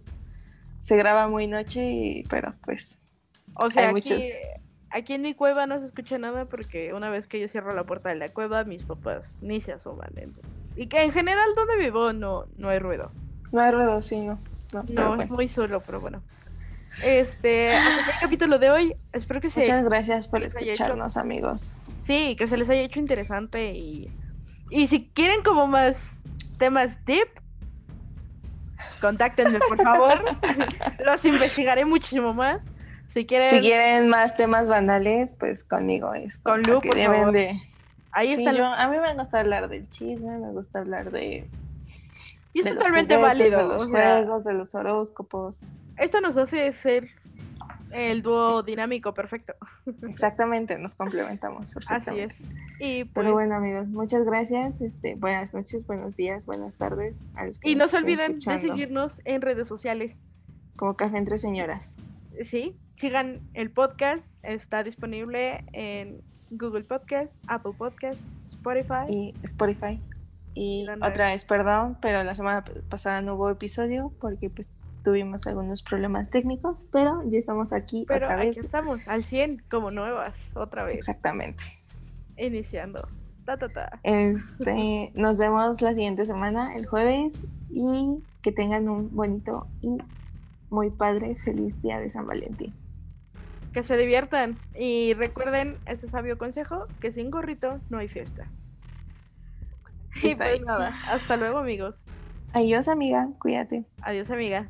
[0.83, 2.97] Se graba muy noche, y- pero pues
[3.55, 4.23] O sea, Hay aquí, muchos.
[4.93, 7.85] Aquí en mi cueva no se escucha nada porque una vez que yo cierro la
[7.85, 10.11] puerta de la cueva, mis papás ni se asoman.
[10.17, 13.11] entonces- Y que en general donde vivo no, no hay ruido.
[13.53, 14.39] No hay ruido, sí, no.
[14.91, 16.23] No, es muy solo, pero bueno.
[17.03, 18.95] Este, hasta el capítulo de hoy.
[19.13, 21.75] Espero que se, Muchas gracias por escucharnos, amigos.
[22.07, 24.11] sí, que se les haya hecho interesante y,
[24.71, 25.97] y si quieren como más
[26.59, 27.29] temas deep,
[29.01, 30.13] contáctenme por favor.
[31.05, 32.61] Los investigaré muchísimo más.
[33.13, 37.33] Si quieren, Si quieren más temas banales, pues conmigo es Con Lu, por favor.
[37.33, 37.61] de.
[38.13, 38.53] ahí Sí, está.
[38.57, 41.47] yo- a mí me gusta hablar del chisme, me gusta hablar de,
[42.55, 43.59] y es de los totalmente juguetes, válido.
[43.59, 45.73] de los o sea, juegos, de los horóscopos.
[45.99, 47.09] esto nos hace ser
[47.91, 49.55] el dúo dinámico perfecto.
[50.09, 52.35] Exactamente, nos complementamos Así perfectamente.
[52.35, 52.51] es.
[52.81, 54.81] Y pues, Pero bueno, amigos, muchas gracias.
[54.81, 57.25] Este, buenas noches, buenos días, buenas tardes.
[57.35, 60.17] a los que y no se olviden de seguirnos en redes sociales.
[60.77, 61.95] Como Café entre Señoras.
[62.43, 64.25] Sí, sigan el podcast.
[64.45, 69.07] Está disponible en Google Podcast, Apple Podcast, Spotify.
[69.09, 70.01] y Spotify.
[70.55, 74.71] Y otra vez, perdón, pero la semana pasada no hubo episodio porque pues
[75.03, 78.51] tuvimos algunos problemas técnicos, pero ya estamos aquí Pero otra vez.
[78.51, 81.65] aquí estamos, al 100, como nuevas, otra vez, Exactamente.
[82.37, 83.09] iniciando.
[83.45, 83.99] Ta, ta, ta.
[84.05, 87.33] Este, nos vemos la siguiente semana, el jueves,
[87.69, 89.99] y que tengan un bonito y
[90.71, 92.73] muy padre, feliz día de San Valentín.
[93.73, 94.59] Que se diviertan.
[94.75, 98.47] Y recuerden este sabio consejo, que sin gorrito no hay fiesta.
[100.23, 101.95] Y pues nada, hasta luego amigos.
[102.53, 103.85] Adiós, amiga, cuídate.
[104.03, 104.69] Adiós amiga.